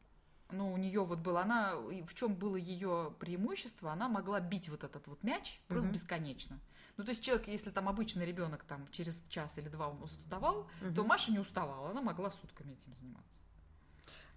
Ну, 0.50 0.72
у 0.72 0.76
нее 0.76 1.04
вот 1.04 1.20
было, 1.20 1.42
она, 1.42 1.76
в 1.76 2.14
чем 2.14 2.34
было 2.34 2.56
ее 2.56 3.14
преимущество, 3.20 3.92
она 3.92 4.08
могла 4.08 4.40
бить 4.40 4.68
вот 4.68 4.84
этот 4.84 5.06
вот 5.06 5.22
мяч 5.22 5.60
просто 5.68 5.86
угу. 5.86 5.94
бесконечно. 5.94 6.58
Ну, 7.02 7.06
то 7.06 7.10
есть 7.10 7.24
человек, 7.24 7.48
если 7.48 7.70
там 7.70 7.88
обычный 7.88 8.24
ребенок 8.24 8.62
там 8.62 8.86
через 8.92 9.24
час 9.28 9.58
или 9.58 9.68
два 9.68 9.88
он 9.88 10.00
уставал, 10.00 10.68
угу. 10.80 10.94
то 10.94 11.02
Маша 11.02 11.32
не 11.32 11.40
уставала, 11.40 11.90
она 11.90 12.00
могла 12.00 12.30
сутками 12.30 12.74
этим 12.74 12.94
заниматься. 12.94 13.42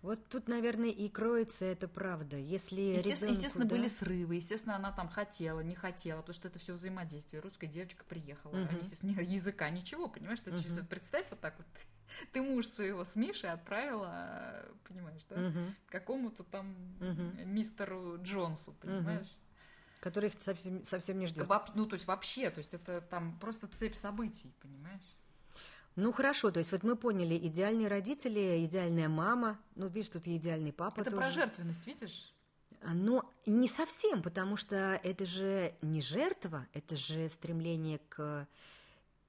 Вот 0.02 0.28
тут, 0.30 0.48
наверное, 0.48 0.90
и 0.90 1.08
кроется 1.08 1.64
это 1.64 1.88
правда. 1.88 2.38
Если 2.38 2.82
естественно, 2.82 3.14
ребенку, 3.14 3.34
естественно 3.34 3.66
да? 3.66 3.76
были 3.76 3.88
срывы, 3.88 4.36
естественно, 4.38 4.76
она 4.78 4.92
там 4.92 5.10
хотела, 5.10 5.60
не 5.60 5.76
хотела, 5.76 6.22
потому 6.22 6.34
что 6.34 6.48
это 6.48 6.58
все 6.58 6.74
взаимодействие. 6.74 7.40
Русская 7.40 7.68
девочка 7.68 8.04
приехала, 8.04 8.54
угу. 8.54 8.68
они, 8.68 8.80
естественно, 8.80 9.12
языка 9.12 9.70
ничего, 9.70 10.08
понимаешь? 10.08 10.40
Ты 10.40 10.50
угу. 10.50 10.58
сейчас 10.58 10.80
представь 10.88 11.28
вот 11.30 11.42
так 11.42 11.56
вот, 11.60 11.68
ты 12.34 12.42
муж 12.42 12.66
своего 12.66 13.04
с 13.04 13.16
Мишей 13.16 13.52
отправила, 13.52 14.66
понимаешь, 14.88 15.22
да, 15.30 15.36
угу. 15.36 15.60
какому-то 15.90 16.44
там 16.44 16.76
угу. 17.00 17.46
мистеру 17.46 18.20
Джонсу, 18.24 18.74
понимаешь? 18.74 19.28
Угу 19.28 19.45
который 20.00 20.30
их 20.30 20.42
совсем, 20.42 20.84
совсем 20.86 21.20
не 21.20 21.28
ждет. 21.28 21.48
Ну, 21.76 21.86
то 21.86 21.94
есть 21.96 22.08
вообще, 22.08 22.50
то 22.50 22.60
есть 22.60 22.74
это 22.74 23.02
там 23.02 23.38
просто 23.40 23.68
цепь 23.68 23.96
событий, 23.96 24.54
понимаешь? 24.62 25.16
Ну 25.96 26.12
хорошо, 26.12 26.52
то 26.52 26.60
есть 26.60 26.72
вот 26.74 26.84
мы 26.84 26.98
поняли, 26.98 27.36
идеальные 27.38 27.88
родители, 27.88 28.66
идеальная 28.66 29.08
мама, 29.08 29.58
ну 29.76 29.88
видишь, 29.88 30.10
тут 30.10 30.28
и 30.28 30.36
идеальный 30.36 30.74
папа 30.74 31.00
Это 31.00 31.12
тоже. 31.12 31.18
про 31.18 31.32
жертвенность, 31.32 31.88
видишь? 31.88 32.34
Но 32.84 33.32
не 33.46 33.70
совсем, 33.70 34.22
потому 34.22 34.58
что 34.58 35.00
это 35.04 35.26
же 35.26 35.74
не 35.82 36.02
жертва, 36.02 36.68
это 36.74 36.96
же 36.98 37.30
стремление 37.30 38.00
к, 38.10 38.46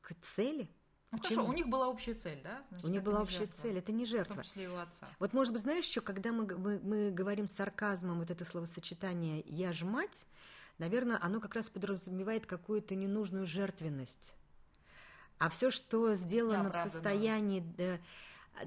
к 0.03 0.15
цели. 0.23 0.69
Ну 1.13 1.19
Почему? 1.19 1.37
хорошо, 1.37 1.53
у 1.53 1.55
них 1.55 1.69
была 1.69 1.89
общая 1.89 2.15
цель, 2.15 2.41
да? 2.43 2.63
Значит, 2.71 2.85
У 2.87 2.93
них 2.93 3.03
была 3.05 3.23
общая 3.23 3.39
жертва. 3.39 3.63
цель, 3.63 3.79
это 3.79 3.93
не 3.93 4.05
В 4.05 4.09
жертва. 4.09 4.35
том 4.35 4.45
числе 4.45 4.65
и 4.65 4.67
у 4.67 4.77
отца. 4.77 5.07
Вот, 5.21 5.33
может 5.33 5.53
быть, 5.53 5.63
знаешь, 5.63 5.85
что, 5.85 6.01
когда 6.01 6.33
мы, 6.33 6.47
мы, 6.59 6.81
мы 6.83 7.11
говорим 7.13 7.47
с 7.47 7.53
сарказмом 7.53 8.19
вот 8.19 8.31
это 8.31 8.45
словосочетание 8.45 9.43
«я 9.47 9.73
ж 9.73 9.85
мать», 9.85 10.27
наверное, 10.79 11.19
оно 11.21 11.41
как 11.41 11.55
раз 11.55 11.69
подразумевает 11.71 12.47
какую-то 12.47 12.95
ненужную 12.95 13.47
жертвенность. 13.47 14.35
А 15.39 15.51
все, 15.51 15.71
что 15.71 16.15
сделано 16.15 16.73
в 16.73 16.77
состоянии... 16.77 17.61
да, 17.77 17.99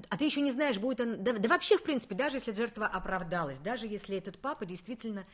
а 0.08 0.16
ты 0.16 0.24
еще 0.24 0.40
не 0.40 0.52
знаешь, 0.52 0.78
будет 0.78 1.00
он... 1.00 1.22
Да, 1.24 1.32
да 1.32 1.48
вообще, 1.48 1.76
в 1.76 1.82
принципе, 1.82 2.14
даже 2.14 2.36
если 2.36 2.52
жертва 2.52 2.86
оправдалась, 2.86 3.58
даже 3.58 3.86
если 3.86 4.16
этот 4.16 4.38
папа 4.38 4.66
действительно... 4.66 5.26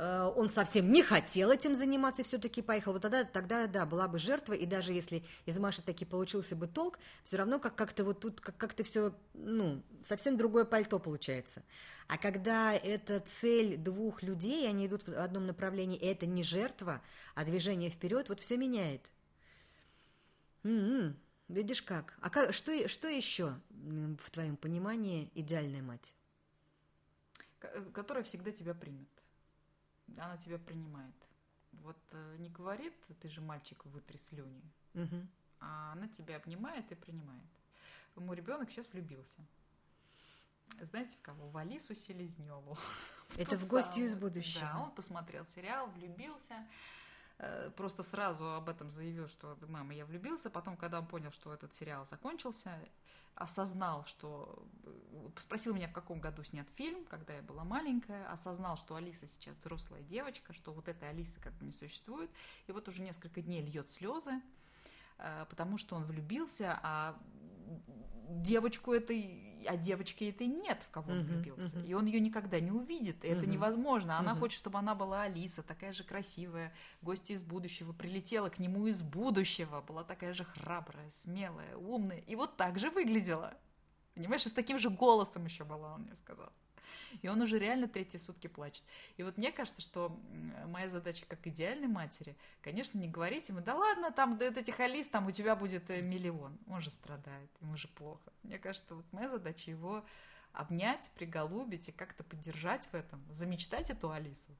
э, 0.00 0.32
Он 0.36 0.48
совсем 0.48 0.90
не 0.92 1.02
хотел 1.02 1.50
этим 1.50 1.74
заниматься 1.74 2.22
и 2.22 2.24
все-таки 2.24 2.62
поехал. 2.62 2.92
Вот 2.92 3.02
тогда, 3.02 3.24
тогда, 3.24 3.66
да, 3.66 3.86
была 3.86 4.08
бы 4.08 4.18
жертва, 4.18 4.54
и 4.54 4.66
даже 4.66 4.92
если 4.92 5.22
из 5.46 5.58
Маши 5.58 5.82
таки 5.82 6.04
получился 6.04 6.56
бы 6.56 6.66
толк, 6.66 6.98
все 7.24 7.36
равно 7.36 7.58
как- 7.58 7.76
как-то 7.76 8.04
вот 8.04 8.20
тут 8.20 8.40
как- 8.40 8.56
как-то 8.56 8.82
все, 8.84 9.12
ну, 9.34 9.82
совсем 10.04 10.36
другое 10.36 10.64
пальто 10.64 10.98
получается. 10.98 11.62
А 12.08 12.18
когда 12.18 12.72
это 12.74 13.20
цель 13.20 13.76
двух 13.76 14.22
людей, 14.22 14.68
они 14.68 14.86
идут 14.86 15.06
в 15.06 15.12
одном 15.22 15.46
направлении, 15.46 15.98
и 15.98 16.06
это 16.06 16.26
не 16.26 16.42
жертва, 16.42 17.02
а 17.34 17.44
движение 17.44 17.90
вперед, 17.90 18.28
вот 18.28 18.40
все 18.40 18.56
меняет. 18.56 19.02
М-м, 20.64 21.16
видишь 21.48 21.82
как? 21.82 22.16
А 22.20 22.30
ка- 22.30 22.52
что, 22.52 22.88
что 22.88 23.08
еще 23.08 23.54
в 23.70 24.30
твоем 24.30 24.56
понимании 24.56 25.30
идеальная 25.34 25.82
мать? 25.82 26.12
Ко- 27.58 27.82
Которая 27.92 28.24
всегда 28.24 28.50
тебя 28.50 28.74
примет. 28.74 29.19
Она 30.18 30.36
тебя 30.36 30.58
принимает. 30.58 31.14
Вот 31.72 31.96
э, 32.12 32.36
не 32.38 32.48
говорит, 32.48 32.94
ты 33.20 33.28
же 33.28 33.40
мальчик, 33.40 33.84
вытри 33.86 34.16
слюни, 34.16 34.62
Мгм. 34.94 35.28
а 35.60 35.92
она 35.92 36.08
тебя 36.08 36.36
обнимает 36.36 36.90
и 36.92 36.94
принимает. 36.94 37.44
Мой 38.16 38.36
ребенок 38.36 38.70
сейчас 38.70 38.86
влюбился. 38.92 39.40
Знаете 40.82 41.16
в 41.16 41.22
кого? 41.22 41.48
В 41.48 41.56
Алису 41.56 41.94
Селезневу. 41.94 42.76
Это 43.36 43.56
в 43.56 43.68
гостью 43.68 44.04
из 44.04 44.14
будущего. 44.14 44.60
Да, 44.72 44.80
он 44.82 44.90
посмотрел 44.92 45.44
сериал, 45.46 45.88
влюбился. 45.90 46.54
э, 47.38 47.70
Просто 47.76 48.02
сразу 48.02 48.44
об 48.54 48.68
этом 48.68 48.90
заявил, 48.90 49.28
что 49.28 49.56
мама, 49.68 49.94
я 49.94 50.04
влюбился. 50.04 50.50
Потом, 50.50 50.76
когда 50.76 50.98
он 51.00 51.06
понял, 51.06 51.30
что 51.32 51.52
этот 51.54 51.72
сериал 51.74 52.04
закончился, 52.04 52.78
осознал, 53.34 54.04
что... 54.06 54.66
э, 54.84 55.30
Спросил 55.38 55.74
меня, 55.74 55.88
в 55.88 55.92
каком 55.92 56.20
году 56.20 56.42
снят 56.44 56.68
фильм, 56.76 57.04
когда 57.06 57.34
я 57.34 57.42
была 57.42 57.64
маленькая. 57.64 58.28
Осознал, 58.30 58.76
что 58.76 58.96
Алиса 58.96 59.26
сейчас 59.26 59.56
взрослая 59.56 60.02
девочка, 60.02 60.52
что 60.52 60.72
вот 60.72 60.88
этой 60.88 61.08
Алисы 61.08 61.40
как 61.40 61.52
бы 61.54 61.64
не 61.64 61.72
существует. 61.72 62.30
И 62.66 62.72
вот 62.72 62.88
уже 62.88 63.02
несколько 63.02 63.40
дней 63.40 63.62
льет 63.62 63.90
слезы, 63.90 64.40
э, 65.18 65.46
потому 65.48 65.78
что 65.78 65.96
он 65.96 66.04
влюбился, 66.04 66.78
а 66.82 67.18
девочку 68.30 68.92
этой, 68.92 69.64
а 69.68 69.76
девочки 69.76 70.24
этой 70.24 70.46
нет, 70.46 70.82
в 70.84 70.90
кого 70.90 71.12
он 71.12 71.22
влюбился. 71.24 71.78
И 71.80 71.92
он 71.94 72.06
ее 72.06 72.20
никогда 72.20 72.60
не 72.60 72.70
увидит, 72.70 73.24
и 73.24 73.28
это 73.28 73.46
невозможно. 73.46 74.18
Она 74.18 74.34
хочет, 74.34 74.58
чтобы 74.58 74.78
она 74.78 74.94
была 74.94 75.22
Алиса, 75.22 75.62
такая 75.62 75.92
же 75.92 76.04
красивая, 76.04 76.72
гостья 77.02 77.34
из 77.34 77.42
будущего, 77.42 77.92
прилетела 77.92 78.48
к 78.48 78.58
нему 78.58 78.86
из 78.86 79.02
будущего, 79.02 79.80
была 79.82 80.04
такая 80.04 80.32
же 80.32 80.44
храбрая, 80.44 81.10
смелая, 81.10 81.76
умная, 81.76 82.18
и 82.18 82.36
вот 82.36 82.56
так 82.56 82.78
же 82.78 82.90
выглядела. 82.90 83.54
Понимаешь, 84.14 84.46
и 84.46 84.48
с 84.48 84.52
таким 84.52 84.78
же 84.78 84.90
голосом 84.90 85.44
еще 85.44 85.64
была, 85.64 85.94
он 85.94 86.02
мне 86.02 86.14
сказал. 86.14 86.52
И 87.22 87.28
он 87.28 87.40
уже 87.40 87.58
реально 87.58 87.88
третьи 87.88 88.18
сутки 88.18 88.46
плачет. 88.46 88.84
И 89.16 89.22
вот 89.22 89.36
мне 89.36 89.52
кажется, 89.52 89.80
что 89.80 90.18
моя 90.66 90.88
задача 90.88 91.24
как 91.26 91.46
идеальной 91.46 91.88
матери, 91.88 92.36
конечно, 92.62 92.98
не 92.98 93.08
говорить 93.08 93.48
ему, 93.48 93.60
да 93.60 93.74
ладно, 93.74 94.10
там 94.12 94.38
да, 94.38 94.46
этих 94.46 94.80
Алис, 94.80 95.06
там 95.08 95.26
у 95.26 95.30
тебя 95.30 95.56
будет 95.56 95.88
э, 95.90 96.02
миллион. 96.02 96.58
Он 96.68 96.80
же 96.80 96.90
страдает, 96.90 97.50
ему 97.60 97.76
же 97.76 97.88
плохо. 97.88 98.32
Мне 98.42 98.58
кажется, 98.58 98.94
вот 98.94 99.04
моя 99.12 99.28
задача 99.28 99.70
его 99.70 100.04
обнять, 100.52 101.10
приголубить 101.14 101.88
и 101.88 101.92
как-то 101.92 102.24
поддержать 102.24 102.86
в 102.86 102.94
этом, 102.94 103.24
замечтать 103.30 103.90
эту 103.90 104.10
Алису. 104.10 104.50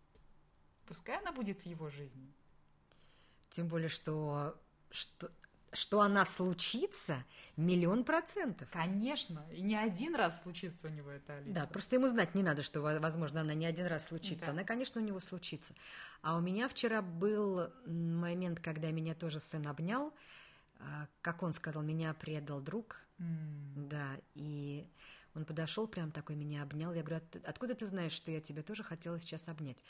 Пускай 0.86 1.18
она 1.18 1.32
будет 1.32 1.60
в 1.60 1.66
его 1.66 1.90
жизни. 1.90 2.32
Тем 3.50 3.68
более, 3.68 3.88
что, 3.88 4.56
что, 4.90 5.30
что 5.72 6.00
она 6.00 6.24
случится 6.24 7.24
миллион 7.56 8.04
процентов. 8.04 8.68
Конечно, 8.72 9.44
и 9.52 9.62
не 9.62 9.76
один 9.76 10.14
раз 10.14 10.42
случится 10.42 10.88
у 10.88 10.90
него 10.90 11.10
эта 11.10 11.36
Алиса. 11.36 11.52
Да, 11.54 11.66
просто 11.66 11.96
ему 11.96 12.08
знать 12.08 12.34
не 12.34 12.42
надо, 12.42 12.62
что, 12.62 12.80
во- 12.80 12.98
возможно, 12.98 13.40
она 13.42 13.54
не 13.54 13.66
один 13.66 13.86
раз 13.86 14.08
случится. 14.08 14.46
Да. 14.46 14.52
Она, 14.52 14.64
конечно, 14.64 15.00
у 15.00 15.04
него 15.04 15.20
случится. 15.20 15.74
А 16.22 16.36
у 16.36 16.40
меня 16.40 16.68
вчера 16.68 17.02
был 17.02 17.70
момент, 17.86 18.60
когда 18.60 18.90
меня 18.90 19.14
тоже 19.14 19.38
сын 19.40 19.66
обнял. 19.66 20.12
А, 20.80 21.06
Как 21.22 21.42
он 21.42 21.52
сказал, 21.52 21.82
меня 21.82 22.14
предал 22.14 22.60
друг. 22.60 22.96
М, 23.18 23.88
Да, 23.88 24.16
и 24.34 24.86
он 25.34 25.44
подошел, 25.44 25.86
прям 25.86 26.10
такой 26.10 26.34
меня 26.36 26.62
обнял. 26.62 26.92
Я 26.92 27.02
говорю, 27.02 27.22
«От- 27.24 27.44
откуда 27.46 27.74
ты 27.74 27.86
знаешь, 27.86 28.12
что 28.12 28.30
я 28.32 28.40
тебя 28.40 28.62
тоже 28.62 28.82
хотела 28.82 29.20
сейчас 29.20 29.48
обнять? 29.48 29.84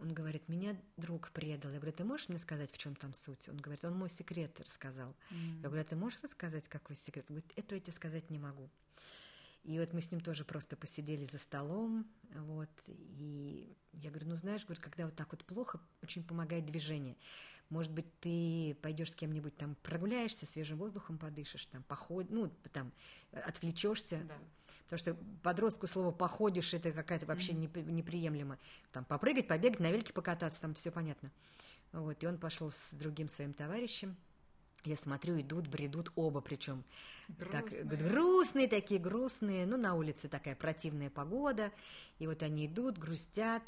Он 0.00 0.12
говорит, 0.12 0.48
меня 0.48 0.76
друг 0.96 1.30
предал. 1.30 1.70
Я 1.72 1.78
говорю, 1.78 1.96
ты 1.96 2.04
можешь 2.04 2.28
мне 2.28 2.38
сказать, 2.38 2.70
в 2.72 2.78
чем 2.78 2.94
там 2.96 3.14
суть? 3.14 3.48
Он 3.48 3.56
говорит, 3.56 3.84
он 3.84 3.94
мой 3.94 4.10
секрет 4.10 4.58
рассказал. 4.60 5.14
м. 5.30 5.60
Я 5.62 5.68
говорю, 5.68 5.82
а 5.82 5.84
ты 5.84 5.96
можешь 5.96 6.20
рассказать, 6.22 6.68
какой 6.68 6.96
секрет? 6.96 7.26
Он 7.30 7.36
говорит, 7.36 7.52
этого 7.56 7.76
я 7.76 7.80
тебе 7.80 7.92
сказать 7.92 8.30
не 8.30 8.38
могу. 8.38 8.70
И 9.62 9.78
вот 9.78 9.94
мы 9.94 10.02
с 10.02 10.12
ним 10.12 10.20
тоже 10.20 10.44
просто 10.44 10.76
посидели 10.76 11.24
за 11.24 11.38
столом, 11.38 12.06
вот, 12.34 12.68
и 12.88 13.74
я 13.92 14.10
говорю, 14.10 14.28
ну 14.28 14.34
знаешь, 14.34 14.64
говорю, 14.66 14.82
когда 14.82 15.06
вот 15.06 15.16
так 15.16 15.32
вот 15.32 15.42
плохо, 15.44 15.80
очень 16.02 16.22
помогает 16.22 16.66
движение. 16.66 17.16
Может 17.74 17.90
быть, 17.90 18.06
ты 18.20 18.76
пойдешь 18.82 19.10
с 19.10 19.16
кем-нибудь 19.16 19.56
там 19.56 19.74
прогуляешься, 19.82 20.46
свежим 20.46 20.78
воздухом 20.78 21.18
подышишь, 21.18 21.66
там 21.66 21.82
поход, 21.82 22.26
ну 22.30 22.48
там 22.72 22.92
э, 23.32 23.40
отвлечешься, 23.40 24.20
Да. 24.28 24.34
потому 24.84 24.98
что 25.00 25.16
подростку 25.42 25.88
слово 25.88 26.12
походишь 26.12 26.72
это 26.72 26.92
какая-то 26.92 27.26
вообще 27.26 27.52
непри- 27.52 27.82
неприемлемо. 27.90 28.60
Там 28.92 29.04
попрыгать, 29.04 29.48
побегать, 29.48 29.80
на 29.80 29.90
велике 29.90 30.12
покататься, 30.12 30.60
там 30.60 30.74
все 30.74 30.92
понятно. 30.92 31.32
Вот, 31.90 32.22
и 32.22 32.28
он 32.28 32.38
пошел 32.38 32.70
с 32.70 32.92
другим 32.94 33.26
своим 33.26 33.52
товарищем. 33.52 34.14
Я 34.84 34.96
смотрю, 34.96 35.40
идут, 35.40 35.66
бредут 35.66 36.12
оба 36.14 36.40
причем. 36.40 36.84
Так, 37.50 37.70
грустные 37.88 38.68
такие, 38.68 39.00
грустные. 39.00 39.66
Ну, 39.66 39.76
на 39.76 39.96
улице 39.96 40.28
такая 40.28 40.54
противная 40.54 41.10
погода. 41.10 41.72
И 42.20 42.28
вот 42.28 42.40
они 42.44 42.66
идут, 42.66 42.98
грустят. 42.98 43.64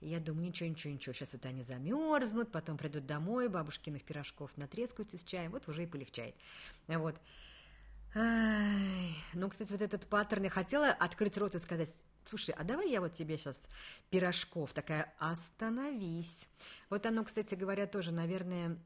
Я 0.00 0.20
думаю, 0.20 0.46
ничего, 0.46 0.68
ничего, 0.68 0.92
ничего. 0.92 1.12
Сейчас 1.12 1.32
вот 1.32 1.44
они 1.46 1.62
замерзнут, 1.62 2.52
потом 2.52 2.78
придут 2.78 3.06
домой, 3.06 3.48
бабушкиных 3.48 4.04
пирожков 4.04 4.56
натрескаются 4.56 5.18
с 5.18 5.24
чаем. 5.24 5.50
Вот 5.50 5.68
уже 5.68 5.84
и 5.84 5.86
полегчает. 5.86 6.34
Вот. 6.86 7.16
Ай, 8.14 9.14
Ну, 9.34 9.48
кстати, 9.48 9.70
вот 9.72 9.82
этот 9.82 10.06
паттерн, 10.06 10.44
я 10.44 10.50
хотела 10.50 10.88
открыть 10.88 11.36
рот 11.36 11.54
и 11.54 11.58
сказать, 11.58 11.92
слушай, 12.28 12.54
а 12.56 12.64
давай 12.64 12.90
я 12.90 13.00
вот 13.00 13.14
тебе 13.14 13.36
сейчас 13.36 13.68
пирожков, 14.10 14.72
такая, 14.72 15.12
остановись. 15.18 16.48
Вот 16.90 17.04
оно, 17.04 17.24
кстати 17.24 17.54
говоря, 17.54 17.86
тоже, 17.86 18.12
наверное, 18.12 18.78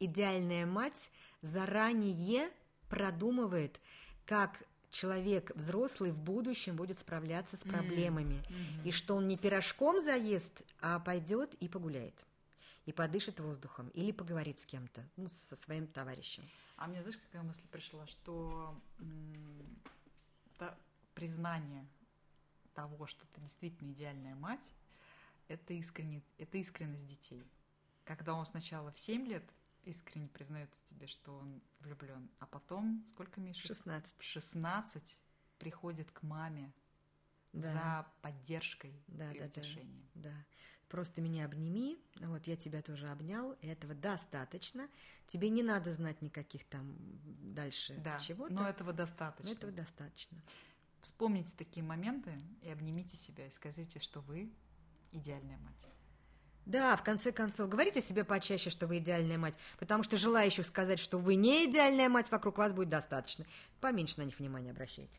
идеальная 0.00 0.66
мать 0.66 1.10
заранее 1.42 2.50
продумывает, 2.88 3.80
как 4.26 4.62
человек 4.90 5.50
взрослый 5.54 6.10
в 6.10 6.18
будущем 6.18 6.76
будет 6.76 6.98
справляться 6.98 7.56
с 7.56 7.62
проблемами. 7.62 8.42
Мгм. 8.48 8.88
И 8.88 8.90
что 8.90 9.14
он 9.16 9.28
не 9.28 9.36
пирожком 9.36 10.00
заест, 10.00 10.62
а 10.80 10.98
пойдет 10.98 11.54
и 11.54 11.68
погуляет. 11.68 12.24
И 12.86 12.92
подышит 12.92 13.38
воздухом. 13.40 13.88
Или 13.90 14.12
поговорит 14.12 14.58
с 14.60 14.64
кем-то, 14.66 15.06
ну, 15.16 15.28
со 15.28 15.56
своим 15.56 15.86
товарищем. 15.86 16.48
А 16.76 16.86
мне, 16.86 17.02
знаешь, 17.02 17.18
какая 17.18 17.42
мысль 17.42 17.66
пришла, 17.70 18.06
что 18.06 18.80
м, 18.98 19.78
та- 20.56 20.78
признание 21.14 21.86
того, 22.74 23.06
что 23.06 23.26
ты 23.34 23.40
действительно 23.40 23.90
идеальная 23.92 24.34
мать, 24.36 24.72
это, 25.48 25.74
искренне, 25.74 26.22
это 26.38 26.56
искренность 26.58 27.06
детей. 27.06 27.42
Когда 28.04 28.32
он 28.34 28.46
сначала 28.46 28.90
в 28.92 28.98
7 28.98 29.26
лет 29.26 29.44
искренне 29.88 30.28
признается 30.28 30.84
тебе, 30.84 31.06
что 31.06 31.36
он 31.38 31.62
влюблен, 31.80 32.30
а 32.38 32.46
потом, 32.46 33.04
сколько 33.14 33.40
Миша? 33.40 33.66
16. 33.66 34.18
В 34.18 34.22
16 34.24 35.18
приходит 35.58 36.10
к 36.12 36.22
маме 36.22 36.72
Да. 37.52 37.72
за 37.72 38.06
поддержкой 38.22 39.02
Да, 39.08 39.32
и 39.32 39.38
да, 39.38 39.40
да. 39.40 39.46
утешением. 39.46 40.08
Да. 40.14 40.34
Просто 40.88 41.20
меня 41.20 41.44
обними, 41.44 42.02
вот 42.20 42.46
я 42.46 42.56
тебя 42.56 42.80
тоже 42.80 43.08
обнял, 43.10 43.52
и 43.60 43.66
этого 43.66 43.94
достаточно. 43.94 44.88
Тебе 45.26 45.50
не 45.50 45.62
надо 45.62 45.92
знать 45.92 46.22
никаких 46.22 46.64
там 46.66 46.96
дальше 47.54 47.94
Да, 48.02 48.18
чего-то. 48.20 48.52
но 48.54 48.66
этого 48.68 48.92
достаточно. 48.94 49.50
но 49.50 49.56
этого 49.56 49.72
достаточно. 49.72 50.40
Вспомните 51.00 51.54
такие 51.56 51.84
моменты 51.84 52.36
и 52.62 52.70
обнимите 52.70 53.16
себя 53.16 53.46
и 53.46 53.50
скажите, 53.50 53.98
что 53.98 54.20
вы 54.20 54.50
идеальная 55.12 55.58
мать. 55.58 55.86
Да, 56.68 56.94
в 56.98 57.02
конце 57.02 57.32
концов, 57.32 57.70
говорите 57.70 58.02
себе 58.02 58.24
почаще, 58.24 58.68
что 58.68 58.86
вы 58.86 58.98
идеальная 58.98 59.38
мать, 59.38 59.54
потому 59.78 60.02
что 60.02 60.18
желающих 60.18 60.66
сказать, 60.66 61.00
что 61.00 61.16
вы 61.16 61.34
не 61.34 61.64
идеальная 61.64 62.10
мать, 62.10 62.30
вокруг 62.30 62.58
вас 62.58 62.74
будет 62.74 62.90
достаточно. 62.90 63.46
Поменьше 63.80 64.20
на 64.20 64.24
них 64.24 64.38
внимания 64.38 64.72
обращайте. 64.72 65.18